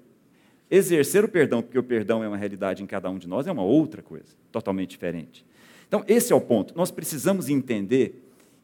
Exercer 0.70 1.24
o 1.24 1.28
perdão, 1.28 1.62
porque 1.62 1.78
o 1.78 1.82
perdão 1.82 2.22
é 2.22 2.28
uma 2.28 2.36
realidade 2.36 2.82
em 2.82 2.86
cada 2.86 3.10
um 3.10 3.18
de 3.18 3.26
nós, 3.26 3.46
é 3.46 3.52
uma 3.52 3.64
outra 3.64 4.02
coisa, 4.02 4.36
totalmente 4.52 4.90
diferente. 4.90 5.44
Então, 5.86 6.04
esse 6.06 6.32
é 6.32 6.36
o 6.36 6.40
ponto. 6.40 6.76
Nós 6.76 6.90
precisamos 6.90 7.48
entender 7.48 8.22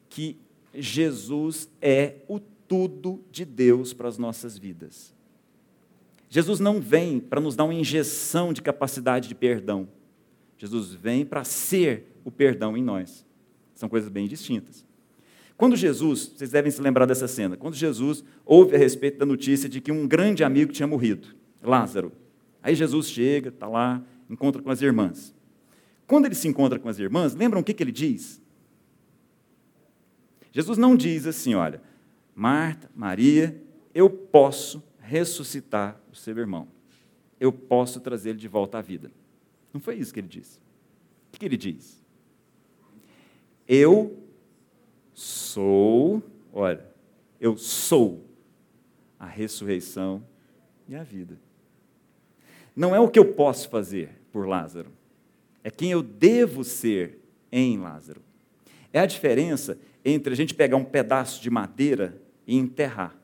que 0.09 0.37
Jesus 0.73 1.69
é 1.81 2.17
o 2.29 2.39
tudo 2.39 3.21
de 3.31 3.45
Deus 3.45 3.93
para 3.93 4.09
as 4.09 4.19
nossas 4.19 4.59
vidas. 4.59 5.15
Jesus 6.29 6.61
não 6.61 6.81
vem 6.81 7.19
para 7.19 7.41
nos 7.41 7.57
dar 7.57 7.65
uma 7.65 7.75
injeção 7.75 8.53
de 8.53 8.61
capacidade 8.61 9.29
de 9.29 9.35
perdão. 9.35 9.89
Jesus 10.59 10.93
vem 10.93 11.25
para 11.25 11.45
ser 11.45 12.07
o 12.25 12.31
perdão 12.31 12.77
em 12.77 12.83
nós. 12.83 13.25
São 13.85 13.89
coisas 13.91 14.09
bem 14.09 14.27
distintas. 14.27 14.83
Quando 15.59 15.77
Jesus, 15.77 16.33
vocês 16.35 16.51
devem 16.51 16.71
se 16.73 16.81
lembrar 16.81 17.05
dessa 17.05 17.29
cena, 17.29 17.55
quando 17.55 17.75
Jesus 17.75 18.25
ouve 18.43 18.75
a 18.75 18.79
respeito 18.79 19.19
da 19.19 19.27
notícia 19.27 19.69
de 19.69 19.79
que 19.79 19.93
um 19.93 20.09
grande 20.09 20.43
amigo 20.43 20.73
tinha 20.73 20.87
morrido, 20.87 21.29
Lázaro. 21.63 22.11
Aí 22.63 22.75
Jesus 22.75 23.11
chega, 23.11 23.51
está 23.51 23.69
lá, 23.69 24.03
encontra 24.31 24.63
com 24.63 24.71
as 24.71 24.81
irmãs. 24.81 25.35
Quando 26.07 26.25
ele 26.25 26.35
se 26.35 26.49
encontra 26.49 26.79
com 26.79 26.89
as 26.89 26.99
irmãs, 26.99 27.35
lembram 27.35 27.61
o 27.61 27.63
que, 27.63 27.75
que 27.75 27.83
ele 27.83 27.93
diz? 27.93 28.41
Jesus 30.51 30.79
não 30.79 30.97
diz 30.97 31.27
assim, 31.27 31.55
olha, 31.55 31.83
Marta, 32.35 32.91
Maria, 32.97 33.63
eu 33.95 34.09
posso 34.09 34.83
ressuscitar 34.99 36.01
o 36.11 36.17
seu 36.17 36.39
irmão. 36.39 36.69
Eu 37.39 37.53
posso 37.53 38.01
trazer 38.01 38.31
ele 38.31 38.39
de 38.39 38.49
volta 38.49 38.79
à 38.79 38.81
vida. 38.81 39.13
Não 39.75 39.81
foi 39.81 39.97
isso 39.97 40.15
que 40.15 40.21
ele 40.21 40.29
disse. 40.29 40.59
O 41.35 41.39
que 41.39 41.45
ele 41.45 41.59
diz? 41.59 42.03
Eu 43.67 44.23
sou, 45.13 46.23
olha, 46.53 46.85
eu 47.41 47.57
sou 47.57 48.25
a 49.19 49.27
ressurreição 49.27 50.25
e 50.89 50.95
a 50.95 51.03
vida. 51.03 51.39
Não 52.77 52.95
é 52.95 53.01
o 53.01 53.09
que 53.09 53.19
eu 53.19 53.33
posso 53.33 53.69
fazer 53.69 54.11
por 54.33 54.47
Lázaro, 54.47 54.91
é 55.63 55.71
quem 55.71 55.93
eu 55.93 56.03
devo 56.03 56.65
ser 56.65 57.21
em 57.51 57.79
Lázaro. 57.79 58.21
É 58.93 59.01
a 59.01 59.07
diferença 59.07 59.79
entre 60.05 60.33
a 60.33 60.37
gente 60.37 60.55
pegar 60.55 60.77
um 60.77 60.85
pedaço 60.85 61.41
de 61.41 61.49
madeira 61.49 62.21
e 62.47 62.57
enterrar, 62.57 63.17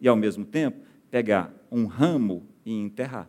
e 0.00 0.06
ao 0.06 0.16
mesmo 0.16 0.44
tempo 0.44 0.78
pegar 1.10 1.52
um 1.70 1.86
ramo 1.86 2.46
e 2.64 2.72
enterrar. 2.72 3.28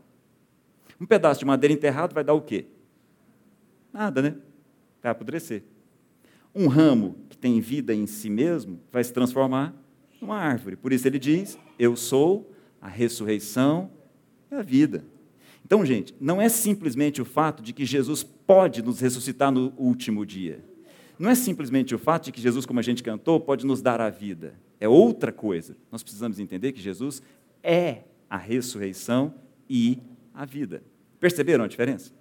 Um 1.00 1.06
pedaço 1.06 1.40
de 1.40 1.46
madeira 1.46 1.74
enterrado 1.74 2.14
vai 2.14 2.24
dar 2.24 2.34
o 2.34 2.42
quê? 2.42 2.66
Nada, 3.92 4.22
né? 4.22 4.36
Vai 5.02 5.12
apodrecer. 5.12 5.64
Um 6.56 6.68
ramo 6.68 7.18
que 7.30 7.38
tem 7.38 7.60
vida 7.60 7.94
em 7.94 8.08
si 8.08 8.30
mesmo 8.30 8.80
vai 8.92 9.04
se 9.04 9.12
transformar 9.12 9.76
numa 10.22 10.38
árvore. 10.38 10.76
Por 10.76 10.94
isso 10.94 11.08
ele 11.08 11.20
diz: 11.20 11.60
Eu 11.78 11.96
sou 11.96 12.52
a 12.82 12.88
ressurreição 12.88 13.92
e 14.50 14.56
a 14.56 14.62
vida. 14.62 15.04
Então, 15.66 15.86
gente, 15.86 16.16
não 16.20 16.40
é 16.40 16.48
simplesmente 16.48 17.22
o 17.22 17.26
fato 17.26 17.62
de 17.62 17.74
que 17.74 17.86
Jesus 17.86 18.24
pode 18.24 18.82
nos 18.84 19.00
ressuscitar 19.00 19.52
no 19.52 19.74
último 19.78 20.26
dia. 20.26 20.64
Não 21.18 21.30
é 21.30 21.36
simplesmente 21.36 21.96
o 21.96 22.00
fato 22.00 22.26
de 22.26 22.32
que 22.32 22.42
Jesus, 22.42 22.66
como 22.66 22.80
a 22.80 22.84
gente 22.84 23.02
cantou, 23.02 23.40
pode 23.40 23.66
nos 23.66 23.82
dar 23.82 24.00
a 24.00 24.10
vida. 24.10 24.54
É 24.80 24.88
outra 24.88 25.32
coisa. 25.32 25.76
Nós 25.92 26.04
precisamos 26.04 26.40
entender 26.40 26.72
que 26.72 26.82
Jesus 26.82 27.22
é 27.64 28.04
a 28.30 28.38
ressurreição 28.38 29.34
e 29.70 30.00
a 30.34 30.46
vida. 30.46 30.84
Perceberam 31.20 31.64
a 31.64 31.68
diferença? 31.68 32.12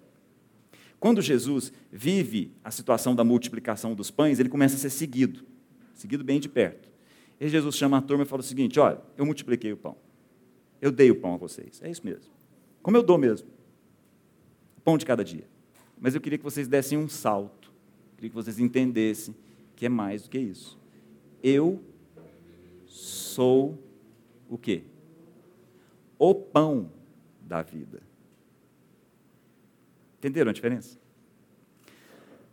Quando 1.05 1.21
Jesus 1.21 1.71
vive 1.93 2.51
a 2.65 2.71
situação 2.71 3.15
da 3.15 3.23
multiplicação 3.23 3.95
dos 3.95 4.11
pães, 4.11 4.41
ele 4.41 4.49
começa 4.49 4.77
a 4.77 4.79
ser 4.79 4.89
seguido, 4.89 5.45
seguido 5.93 6.25
bem 6.25 6.41
de 6.41 6.49
perto. 6.49 6.91
E 7.39 7.47
Jesus 7.47 7.77
chama 7.77 7.99
a 7.99 8.01
turma 8.01 8.23
e 8.23 8.27
fala 8.27 8.41
o 8.41 8.43
seguinte: 8.43 8.81
olha, 8.81 8.99
eu 9.15 9.27
multipliquei 9.27 9.71
o 9.71 9.77
pão. 9.77 9.99
Eu 10.81 10.91
dei 10.91 11.11
o 11.11 11.21
pão 11.21 11.35
a 11.35 11.37
vocês. 11.37 11.79
É 11.83 11.91
isso 11.91 12.01
mesmo. 12.03 12.33
Como 12.83 12.97
eu 12.97 13.03
dou 13.03 13.19
mesmo. 13.19 13.47
Pão 14.83 14.97
de 14.97 15.05
cada 15.05 15.23
dia. 15.23 15.47
Mas 16.01 16.15
eu 16.15 16.23
queria 16.23 16.39
que 16.39 16.45
vocês 16.45 16.67
dessem 16.67 16.97
um 16.97 17.07
salto. 17.07 17.71
Queria 18.17 18.31
que 18.31 18.35
vocês 18.35 18.59
entendessem 18.59 19.35
que 19.77 19.85
é 19.85 19.91
mais 19.91 20.23
do 20.23 20.31
que 20.31 20.39
isso. 20.39 20.79
Eu 21.43 21.83
sou 22.87 23.79
o 24.49 24.57
quê? 24.57 24.85
O 26.19 26.35
pão 26.35 26.91
da 27.43 27.61
vida. 27.61 28.14
Entenderam 30.25 30.49
a 30.49 30.55
diferença? 30.55 30.99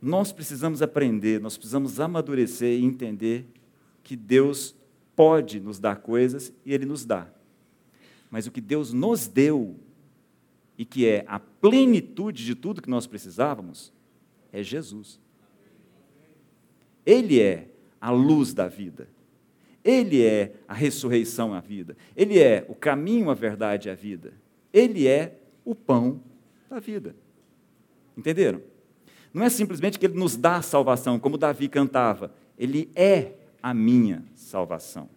Nós 0.00 0.30
precisamos 0.30 0.82
aprender, 0.82 1.40
nós 1.40 1.56
precisamos 1.56 1.98
amadurecer 1.98 2.78
e 2.78 2.84
entender 2.84 3.46
que 4.04 4.14
Deus 4.14 4.74
pode 5.16 5.58
nos 5.58 5.78
dar 5.78 5.96
coisas 5.96 6.52
e 6.66 6.74
Ele 6.74 6.84
nos 6.84 7.06
dá. 7.06 7.32
Mas 8.30 8.46
o 8.46 8.50
que 8.50 8.60
Deus 8.60 8.92
nos 8.92 9.26
deu 9.26 9.74
e 10.76 10.84
que 10.84 11.06
é 11.06 11.24
a 11.26 11.40
plenitude 11.40 12.44
de 12.44 12.54
tudo 12.54 12.82
que 12.82 12.90
nós 12.90 13.06
precisávamos, 13.06 13.90
é 14.52 14.62
Jesus. 14.62 15.18
Ele 17.06 17.40
é 17.40 17.68
a 17.98 18.10
luz 18.10 18.52
da 18.52 18.68
vida. 18.68 19.08
Ele 19.82 20.22
é 20.22 20.56
a 20.68 20.74
ressurreição 20.74 21.54
à 21.54 21.60
vida. 21.60 21.96
Ele 22.14 22.38
é 22.38 22.66
o 22.68 22.74
caminho, 22.74 23.30
a 23.30 23.34
verdade 23.34 23.88
e 23.88 23.90
a 23.90 23.94
vida. 23.94 24.34
Ele 24.70 25.08
é 25.08 25.40
o 25.64 25.74
pão 25.74 26.22
da 26.68 26.78
vida. 26.78 27.16
Entenderam? 28.16 28.62
Não 29.32 29.44
é 29.44 29.48
simplesmente 29.48 29.98
que 29.98 30.06
ele 30.06 30.18
nos 30.18 30.36
dá 30.36 30.56
a 30.56 30.62
salvação, 30.62 31.18
como 31.18 31.38
Davi 31.38 31.68
cantava. 31.68 32.32
Ele 32.58 32.90
é 32.94 33.32
a 33.62 33.72
minha 33.72 34.24
salvação. 34.34 35.08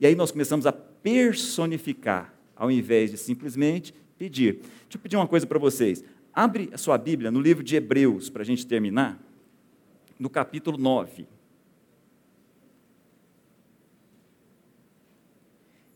E 0.00 0.06
aí 0.06 0.14
nós 0.14 0.30
começamos 0.30 0.66
a 0.66 0.72
personificar, 0.72 2.32
ao 2.56 2.70
invés 2.70 3.10
de 3.10 3.18
simplesmente 3.18 3.92
pedir. 4.16 4.54
Deixa 4.54 4.96
eu 4.96 5.00
pedir 5.00 5.16
uma 5.16 5.28
coisa 5.28 5.46
para 5.46 5.58
vocês. 5.58 6.02
Abre 6.32 6.70
a 6.72 6.78
sua 6.78 6.96
Bíblia 6.96 7.30
no 7.30 7.40
livro 7.40 7.62
de 7.62 7.76
Hebreus, 7.76 8.30
para 8.30 8.42
a 8.42 8.44
gente 8.44 8.66
terminar, 8.66 9.20
no 10.18 10.30
capítulo 10.30 10.78
9. 10.78 11.26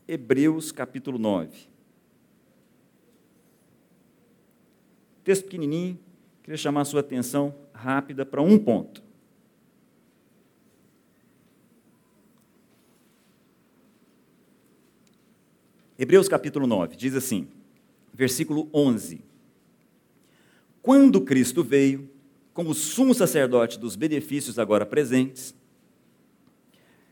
Hebreus, 0.07 0.71
capítulo 0.71 1.17
9. 1.17 1.73
Texto 5.23 5.45
pequenininho, 5.45 5.97
queria 6.43 6.57
chamar 6.57 6.81
a 6.81 6.85
sua 6.85 6.99
atenção 6.99 7.55
rápida 7.73 8.25
para 8.25 8.41
um 8.41 8.59
ponto. 8.59 9.01
Hebreus 15.97 16.27
capítulo 16.27 16.67
9 16.67 16.97
diz 16.97 17.15
assim: 17.15 17.47
versículo 18.13 18.69
11. 18.73 19.21
Quando 20.81 21.21
Cristo 21.21 21.63
veio, 21.63 22.09
como 22.53 22.73
sumo 22.73 23.13
sacerdote 23.13 23.79
dos 23.79 23.95
benefícios 23.95 24.59
agora 24.59 24.85
presentes, 24.85 25.55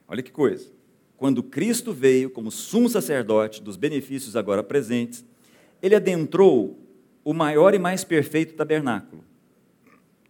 olha 0.08 0.22
que 0.22 0.32
coisa. 0.32 0.70
Quando 1.16 1.42
Cristo 1.42 1.94
veio 1.94 2.30
como 2.30 2.52
sumo 2.52 2.90
sacerdote 2.90 3.62
dos 3.62 3.78
benefícios 3.78 4.36
agora 4.36 4.62
presentes, 4.62 5.24
ele 5.82 5.96
adentrou 5.96 6.81
o 7.24 7.34
maior 7.34 7.74
e 7.74 7.80
mais 7.80 8.04
perfeito 8.04 8.56
tabernáculo. 8.56 9.24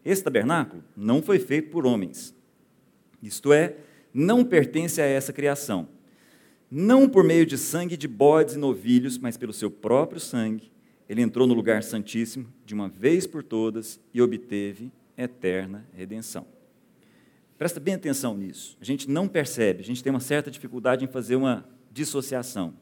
Esse 0.04 0.24
tabernáculo 0.24 0.84
não 0.96 1.22
foi 1.22 1.40
feito 1.40 1.70
por 1.70 1.86
homens, 1.86 2.36
isto 3.22 3.54
é, 3.54 3.76
não 4.14 4.44
pertence 4.44 5.02
a 5.02 5.06
essa 5.06 5.32
criação 5.32 5.88
não 6.72 7.10
por 7.10 7.26
meio 7.26 7.46
de 7.46 7.58
sangue 7.58 7.98
de 7.98 8.08
bodes 8.08 8.56
e 8.56 8.58
novilhos, 8.58 9.18
mas 9.18 9.36
pelo 9.36 9.52
seu 9.52 9.70
próprio 9.70 10.22
sangue, 10.22 10.72
ele 11.10 11.22
entrou 11.22 11.46
no 11.46 11.54
lugar 11.54 11.84
santíssimo 11.84 12.48
de 12.66 12.74
uma 12.74 12.88
vez 12.88 13.28
por 13.28 13.44
todas 13.44 14.00
e 14.14 14.22
obteve 14.22 14.90
eterna 15.18 15.86
redenção. 15.94 16.48
Presta 17.58 17.78
bem 17.78 17.96
atenção 17.96 18.38
nisso. 18.38 18.78
A 18.80 18.86
gente 18.86 19.10
não 19.10 19.28
percebe, 19.28 19.82
a 19.82 19.86
gente 19.86 20.02
tem 20.02 20.12
uma 20.12 20.22
certa 20.22 20.50
dificuldade 20.50 21.04
em 21.04 21.10
fazer 21.10 21.36
uma 21.36 21.68
dissociação. 21.92 22.74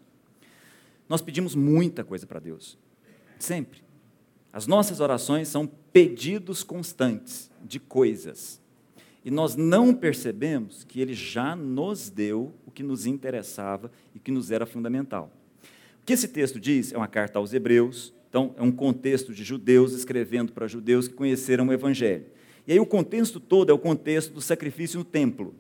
Nós 1.10 1.24
pedimos 1.24 1.56
muita 1.56 2.04
coisa 2.04 2.28
para 2.28 2.40
Deus, 2.40 2.78
sempre. 3.40 3.82
As 4.52 4.66
nossas 4.68 5.00
orações 5.00 5.48
são 5.48 5.68
pedidos 5.92 6.64
constantes 6.64 7.52
de 7.64 7.80
coisas 7.80 8.60
e 9.24 9.30
nós 9.30 9.56
não 9.56 9.94
percebemos 9.94 10.84
que 10.84 11.02
ele 11.02 11.14
já 11.14 11.56
nos 11.56 12.10
deu 12.10 12.54
o 12.66 12.72
que 12.72 12.82
nos 12.82 13.06
interessava 13.06 13.92
e 14.16 14.20
que 14.20 14.32
nos 14.32 14.50
era 14.50 14.66
fundamental. 14.66 15.32
O 16.02 16.06
que 16.06 16.14
esse 16.14 16.28
texto 16.28 16.60
diz 16.60 16.94
é 16.94 16.98
uma 16.98 17.08
carta 17.08 17.38
aos 17.38 17.54
Hebreus, 17.54 18.14
então 18.30 18.56
é 18.58 18.64
um 18.64 18.72
contexto 18.72 19.34
de 19.34 19.44
judeus 19.44 19.94
escrevendo 19.94 20.54
para 20.54 20.68
judeus 20.68 21.08
que 21.08 21.14
conheceram 21.14 21.68
o 21.68 21.74
Evangelho. 21.74 22.26
E 22.66 22.72
aí 22.72 22.80
o 22.80 22.86
contexto 22.86 23.40
todo 23.40 23.70
é 23.70 23.74
o 23.74 23.80
contexto 23.80 24.34
do 24.34 24.42
sacrifício 24.42 25.00
no 25.00 25.06
templo. 25.06 25.54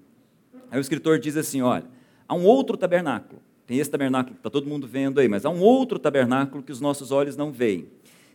Aí 0.71 0.80
o 0.80 0.82
escritor 0.82 1.19
diz 1.19 1.36
assim: 1.36 1.62
olha, 1.62 1.86
há 2.28 2.36
um 2.36 2.45
outro 2.45 2.78
tabernáculo. 2.78 3.41
Tem 3.67 3.78
esse 3.78 3.89
tabernáculo 3.89 4.36
que 4.36 4.39
está 4.39 4.49
todo 4.49 4.67
mundo 4.67 4.88
vendo 4.88 5.19
aí, 5.19 5.28
mas 5.28 5.45
há 5.45 5.49
um 5.49 5.60
outro 5.60 5.99
tabernáculo 5.99 6.63
que 6.63 6.71
os 6.71 6.82
nossos 6.82 7.12
olhos 7.12 7.36
não 7.36 7.52
veem. 7.52 7.88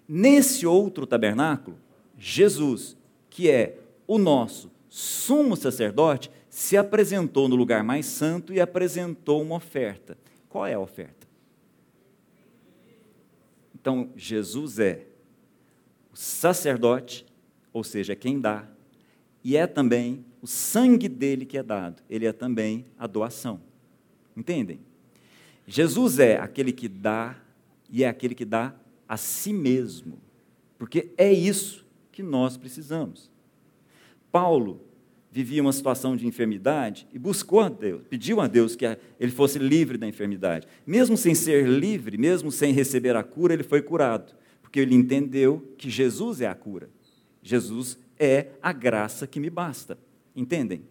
Nesse 0.09 0.67
outro 0.67 1.07
tabernáculo, 1.07 1.79
Jesus, 2.19 2.97
que 3.31 3.51
é 3.51 3.79
o 4.07 4.19
nosso 4.19 4.71
sumo 4.89 5.57
sacerdote, 5.57 6.31
se 6.49 6.77
apresentou 6.77 7.49
no 7.49 7.57
lugar 7.57 7.83
mais 7.83 8.07
santo 8.07 8.53
e 8.53 8.61
apresentou 8.61 9.43
uma 9.43 9.57
oferta. 9.57 10.17
Qual 10.49 10.67
é 10.67 10.75
a 10.75 10.81
oferta? 10.81 11.27
Então, 13.75 14.11
Jesus 14.17 14.79
é 14.79 15.07
o 16.13 16.17
sacerdote, 16.17 17.27
ou 17.73 17.83
seja, 17.83 18.15
quem 18.15 18.41
dá, 18.41 18.69
e 19.43 19.57
é 19.57 19.67
também 19.67 20.25
o 20.41 20.47
sangue 20.47 21.09
dele 21.09 21.45
que 21.45 21.59
é 21.59 21.63
dado, 21.63 22.03
ele 22.09 22.25
é 22.25 22.33
também 22.33 22.87
a 22.99 23.07
doação. 23.07 23.61
Entendem? 24.37 24.81
Jesus 25.67 26.19
é 26.19 26.39
aquele 26.39 26.73
que 26.73 26.89
dá 26.89 27.37
e 27.91 28.05
é 28.05 28.09
aquele 28.09 28.35
que 28.35 28.45
dá 28.45 28.75
a 29.09 29.17
si 29.17 29.53
mesmo, 29.53 30.19
porque 30.79 31.13
é 31.17 31.33
isso 31.33 31.85
que 32.11 32.23
nós 32.23 32.57
precisamos. 32.57 33.31
Paulo 34.31 34.81
vivia 35.31 35.61
uma 35.61 35.73
situação 35.73 36.17
de 36.17 36.27
enfermidade 36.27 37.09
e 37.13 37.19
buscou 37.19 37.61
a 37.61 37.69
Deus, 37.69 38.03
pediu 38.09 38.41
a 38.41 38.47
Deus 38.47 38.77
que 38.77 38.87
ele 39.19 39.33
fosse 39.33 39.59
livre 39.59 39.99
da 39.99 40.07
enfermidade. 40.07 40.67
Mesmo 40.87 41.17
sem 41.17 41.35
ser 41.35 41.67
livre, 41.67 42.17
mesmo 42.17 42.53
sem 42.53 42.73
receber 42.73 43.17
a 43.17 43.23
cura, 43.25 43.53
ele 43.53 43.65
foi 43.65 43.83
curado, 43.83 44.33
porque 44.63 44.79
ele 44.79 44.95
entendeu 44.95 45.75
que 45.77 45.91
Jesus 45.91 46.41
é 46.41 46.47
a 46.47 46.55
cura. 46.55 46.89
Jesus 47.43 47.99
é 48.19 48.51
a 48.63 48.73
graça 48.73 49.27
que 49.27 49.41
me 49.41 49.51
basta. 49.51 49.99
Entendem? 50.37 50.83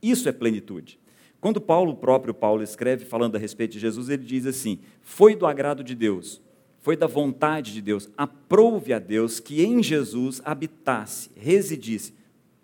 Isso 0.00 0.28
é 0.28 0.32
plenitude. 0.32 1.00
Quando 1.40 1.60
Paulo, 1.60 1.92
o 1.92 1.96
próprio 1.96 2.34
Paulo, 2.34 2.62
escreve 2.62 3.04
falando 3.04 3.36
a 3.36 3.38
respeito 3.38 3.72
de 3.72 3.80
Jesus, 3.80 4.08
ele 4.08 4.24
diz 4.24 4.46
assim: 4.46 4.78
Foi 5.00 5.34
do 5.34 5.46
agrado 5.46 5.82
de 5.82 5.94
Deus, 5.94 6.40
foi 6.80 6.96
da 6.96 7.06
vontade 7.06 7.72
de 7.72 7.82
Deus, 7.82 8.08
aprove 8.16 8.92
a 8.92 8.98
Deus 8.98 9.38
que 9.38 9.62
em 9.62 9.82
Jesus 9.82 10.40
habitasse, 10.44 11.30
residisse 11.36 12.14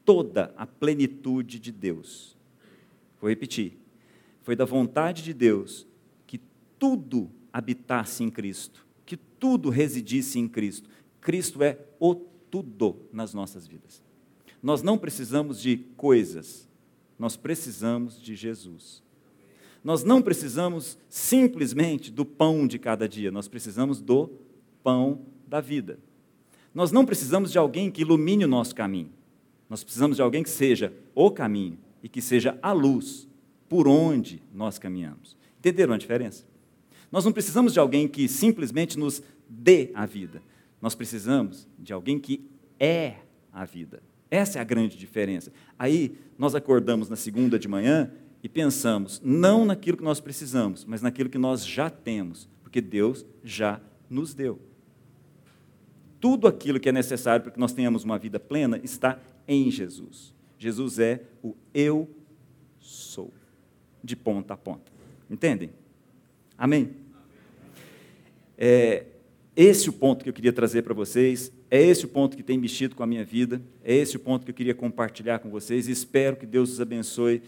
toda 0.05 0.55
a 0.57 0.67
plenitude 0.67 1.59
de 1.59 1.71
Deus. 1.71 2.37
Vou 3.21 3.29
repetir. 3.29 3.77
Foi 4.43 4.57
da 4.57 4.65
vontade 4.65 5.23
de 5.23 5.35
Deus 5.35 5.87
que 6.27 6.41
tudo 6.79 7.31
habitasse 7.53 8.23
em 8.23 8.31
Cristo, 8.31 8.87
que 9.05 9.17
tudo 9.17 9.69
residisse 9.69 10.39
em 10.39 10.49
Cristo. 10.49 10.89
Cristo 11.21 11.63
é 11.63 11.79
o 11.99 12.15
tudo 12.15 12.97
nas 13.13 13.35
nossas 13.35 13.67
vidas. 13.67 14.03
Nós 14.63 14.83
não 14.83 14.97
precisamos 14.97 15.61
de 15.61 15.77
coisas, 15.97 16.69
nós 17.19 17.37
precisamos 17.37 18.21
de 18.21 18.35
Jesus. 18.35 19.03
Nós 19.87 20.03
não 20.03 20.21
precisamos 20.21 20.99
simplesmente 21.09 22.11
do 22.11 22.25
pão 22.25 22.67
de 22.67 22.77
cada 22.77 23.09
dia, 23.09 23.31
nós 23.31 23.47
precisamos 23.47 24.01
do 24.01 24.29
pão 24.83 25.21
da 25.47 25.61
vida. 25.61 26.01
Nós 26.75 26.91
não 26.91 27.07
precisamos 27.07 27.53
de 27.53 27.59
alguém 27.59 27.89
que 27.89 28.01
ilumine 28.01 28.45
o 28.45 28.49
nosso 28.49 28.75
caminho. 28.75 29.13
Nós 29.71 29.85
precisamos 29.85 30.17
de 30.17 30.23
alguém 30.23 30.43
que 30.43 30.51
seja 30.51 30.93
o 31.15 31.31
caminho 31.31 31.79
e 32.03 32.09
que 32.09 32.21
seja 32.21 32.59
a 32.61 32.73
luz 32.73 33.29
por 33.69 33.87
onde 33.87 34.43
nós 34.53 34.77
caminhamos. 34.77 35.37
Entenderam 35.61 35.95
a 35.95 35.99
diferença? 35.99 36.45
Nós 37.13 37.25
não 37.25 37.31
precisamos 37.31 37.73
de 37.73 37.79
alguém 37.79 38.09
que 38.09 38.27
simplesmente 38.27 38.99
nos 38.99 39.23
dê 39.49 39.93
a 39.95 40.05
vida. 40.05 40.43
Nós 40.83 40.97
precisamos 40.97 41.69
de 41.79 41.93
alguém 41.93 42.19
que 42.19 42.45
é 42.81 43.19
a 43.53 43.65
vida. 43.65 44.03
Essa 44.29 44.59
é 44.59 44.61
a 44.61 44.65
grande 44.65 44.99
diferença. 44.99 45.53
Aí 45.79 46.19
nós 46.37 46.57
acordamos 46.57 47.09
na 47.09 47.15
segunda 47.15 47.57
de 47.57 47.69
manhã 47.69 48.11
e 48.47 48.49
pensamos 48.49 49.21
não 49.25 49.65
naquilo 49.65 49.97
que 49.97 50.05
nós 50.05 50.21
precisamos, 50.21 50.85
mas 50.85 51.03
naquilo 51.03 51.29
que 51.29 51.37
nós 51.37 51.67
já 51.67 51.91
temos, 51.91 52.49
porque 52.63 52.81
Deus 52.81 53.27
já 53.43 53.81
nos 54.09 54.35
deu. 54.35 54.61
Tudo 56.21 56.47
aquilo 56.47 56.79
que 56.79 56.89
é 56.89 56.93
necessário 56.93 57.43
para 57.43 57.51
que 57.51 57.59
nós 57.59 57.73
tenhamos 57.73 58.05
uma 58.05 58.17
vida 58.17 58.39
plena 58.39 58.81
está 58.85 59.19
em 59.49 59.69
Jesus. 59.69 60.33
Jesus 60.57 61.01
é 61.01 61.23
o 61.43 61.57
eu 61.75 62.09
sou, 62.79 63.35
de 64.01 64.15
ponta 64.15 64.55
a 64.55 64.57
ponta. 64.57 64.93
Entendem? 65.29 65.71
Amém? 66.57 66.91
É, 68.57 69.07
esse 69.57 69.91
o 69.91 69.93
ponto 69.93 70.23
que 70.23 70.31
eu 70.31 70.35
queria 70.35 70.53
trazer 70.53 70.83
para 70.83 70.95
vocês, 70.95 71.51
é 71.69 71.83
esse 71.83 72.05
o 72.05 72.09
ponto 72.09 72.37
que 72.37 72.45
tem 72.45 72.57
mexido 72.57 72.95
com 72.95 73.03
a 73.03 73.09
minha 73.09 73.25
vida, 73.25 73.61
é 73.83 73.93
esse 73.93 74.17
o 74.17 74.21
ponto 74.21 74.45
que 74.45 74.53
eu 74.53 74.55
queria 74.55 74.75
compartilhar 74.75 75.41
com 75.41 75.51
vocês 75.51 75.89
e 75.89 75.91
espero 75.91 76.37
que 76.37 76.47
Deus 76.47 76.71
os 76.71 76.81
abençoe 76.81 77.43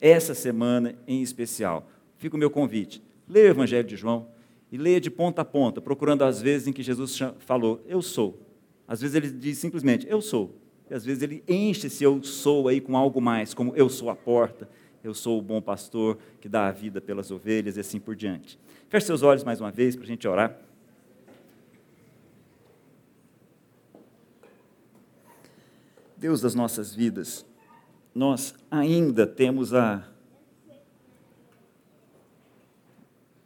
essa 0.00 0.34
semana 0.34 0.94
em 1.06 1.22
especial. 1.22 1.88
Fica 2.16 2.36
o 2.36 2.38
meu 2.38 2.50
convite. 2.50 3.02
Leia 3.28 3.48
o 3.48 3.50
Evangelho 3.50 3.86
de 3.86 3.96
João 3.96 4.28
e 4.70 4.76
leia 4.76 5.00
de 5.00 5.10
ponta 5.10 5.42
a 5.42 5.44
ponta, 5.44 5.80
procurando 5.80 6.22
as 6.22 6.40
vezes 6.40 6.66
em 6.68 6.72
que 6.72 6.82
Jesus 6.82 7.18
falou, 7.38 7.82
eu 7.86 8.02
sou. 8.02 8.38
Às 8.86 9.00
vezes 9.00 9.16
ele 9.16 9.30
diz 9.30 9.58
simplesmente, 9.58 10.06
eu 10.08 10.20
sou. 10.20 10.54
E 10.90 10.94
às 10.94 11.04
vezes 11.04 11.22
ele 11.22 11.42
enche 11.46 11.86
esse 11.86 12.02
eu 12.04 12.22
sou 12.22 12.68
aí 12.68 12.80
com 12.80 12.96
algo 12.96 13.20
mais, 13.20 13.52
como 13.52 13.74
eu 13.76 13.88
sou 13.88 14.10
a 14.10 14.16
porta, 14.16 14.68
eu 15.04 15.14
sou 15.14 15.38
o 15.38 15.42
bom 15.42 15.60
pastor 15.60 16.18
que 16.40 16.48
dá 16.48 16.66
a 16.66 16.72
vida 16.72 17.00
pelas 17.00 17.30
ovelhas 17.30 17.76
e 17.76 17.80
assim 17.80 18.00
por 18.00 18.16
diante. 18.16 18.58
Feche 18.88 19.06
seus 19.06 19.22
olhos 19.22 19.44
mais 19.44 19.60
uma 19.60 19.70
vez 19.70 19.94
para 19.94 20.04
a 20.04 20.08
gente 20.08 20.26
orar. 20.26 20.58
Deus 26.16 26.40
das 26.40 26.54
nossas 26.54 26.92
vidas, 26.92 27.46
nós 28.18 28.52
ainda 28.68 29.24
temos 29.28 29.72
a, 29.72 30.04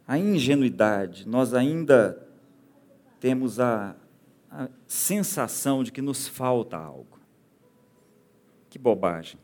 a 0.07 0.17
ingenuidade, 0.17 1.27
nós 1.27 1.53
ainda 1.53 2.27
temos 3.19 3.59
a, 3.59 3.95
a 4.49 4.67
sensação 4.87 5.83
de 5.83 5.91
que 5.91 6.01
nos 6.01 6.27
falta 6.27 6.75
algo. 6.75 7.19
Que 8.67 8.79
bobagem. 8.79 9.39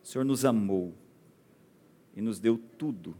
O 0.00 0.06
Senhor 0.06 0.24
nos 0.24 0.44
amou 0.44 0.94
e 2.14 2.22
nos 2.22 2.38
deu 2.38 2.56
tudo. 2.78 3.16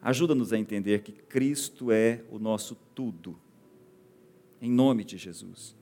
Ajuda-nos 0.00 0.52
a 0.52 0.58
entender 0.58 1.02
que 1.02 1.10
Cristo 1.10 1.90
é 1.90 2.22
o 2.30 2.38
nosso 2.38 2.76
tudo. 2.94 3.36
Em 4.62 4.70
nome 4.70 5.02
de 5.02 5.18
Jesus. 5.18 5.74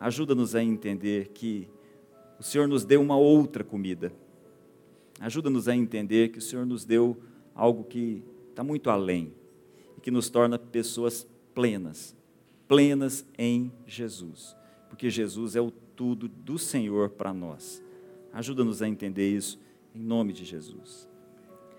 Ajuda-nos 0.00 0.56
a 0.56 0.62
entender 0.64 1.28
que 1.28 1.68
o 2.38 2.42
Senhor 2.42 2.68
nos 2.68 2.84
deu 2.84 3.00
uma 3.00 3.16
outra 3.16 3.64
comida. 3.64 4.12
Ajuda-nos 5.20 5.66
a 5.66 5.74
entender 5.74 6.28
que 6.28 6.38
o 6.38 6.42
Senhor 6.42 6.64
nos 6.64 6.84
deu 6.84 7.16
algo 7.54 7.82
que 7.84 8.22
está 8.50 8.62
muito 8.62 8.88
além 8.88 9.32
e 9.96 10.00
que 10.00 10.10
nos 10.10 10.30
torna 10.30 10.58
pessoas 10.58 11.26
plenas, 11.54 12.16
plenas 12.68 13.26
em 13.36 13.72
Jesus, 13.86 14.56
porque 14.88 15.10
Jesus 15.10 15.56
é 15.56 15.60
o 15.60 15.70
tudo 15.70 16.28
do 16.28 16.56
Senhor 16.56 17.10
para 17.10 17.34
nós. 17.34 17.82
Ajuda-nos 18.32 18.80
a 18.80 18.88
entender 18.88 19.34
isso, 19.34 19.58
em 19.92 20.00
nome 20.00 20.32
de 20.32 20.44
Jesus. 20.44 21.07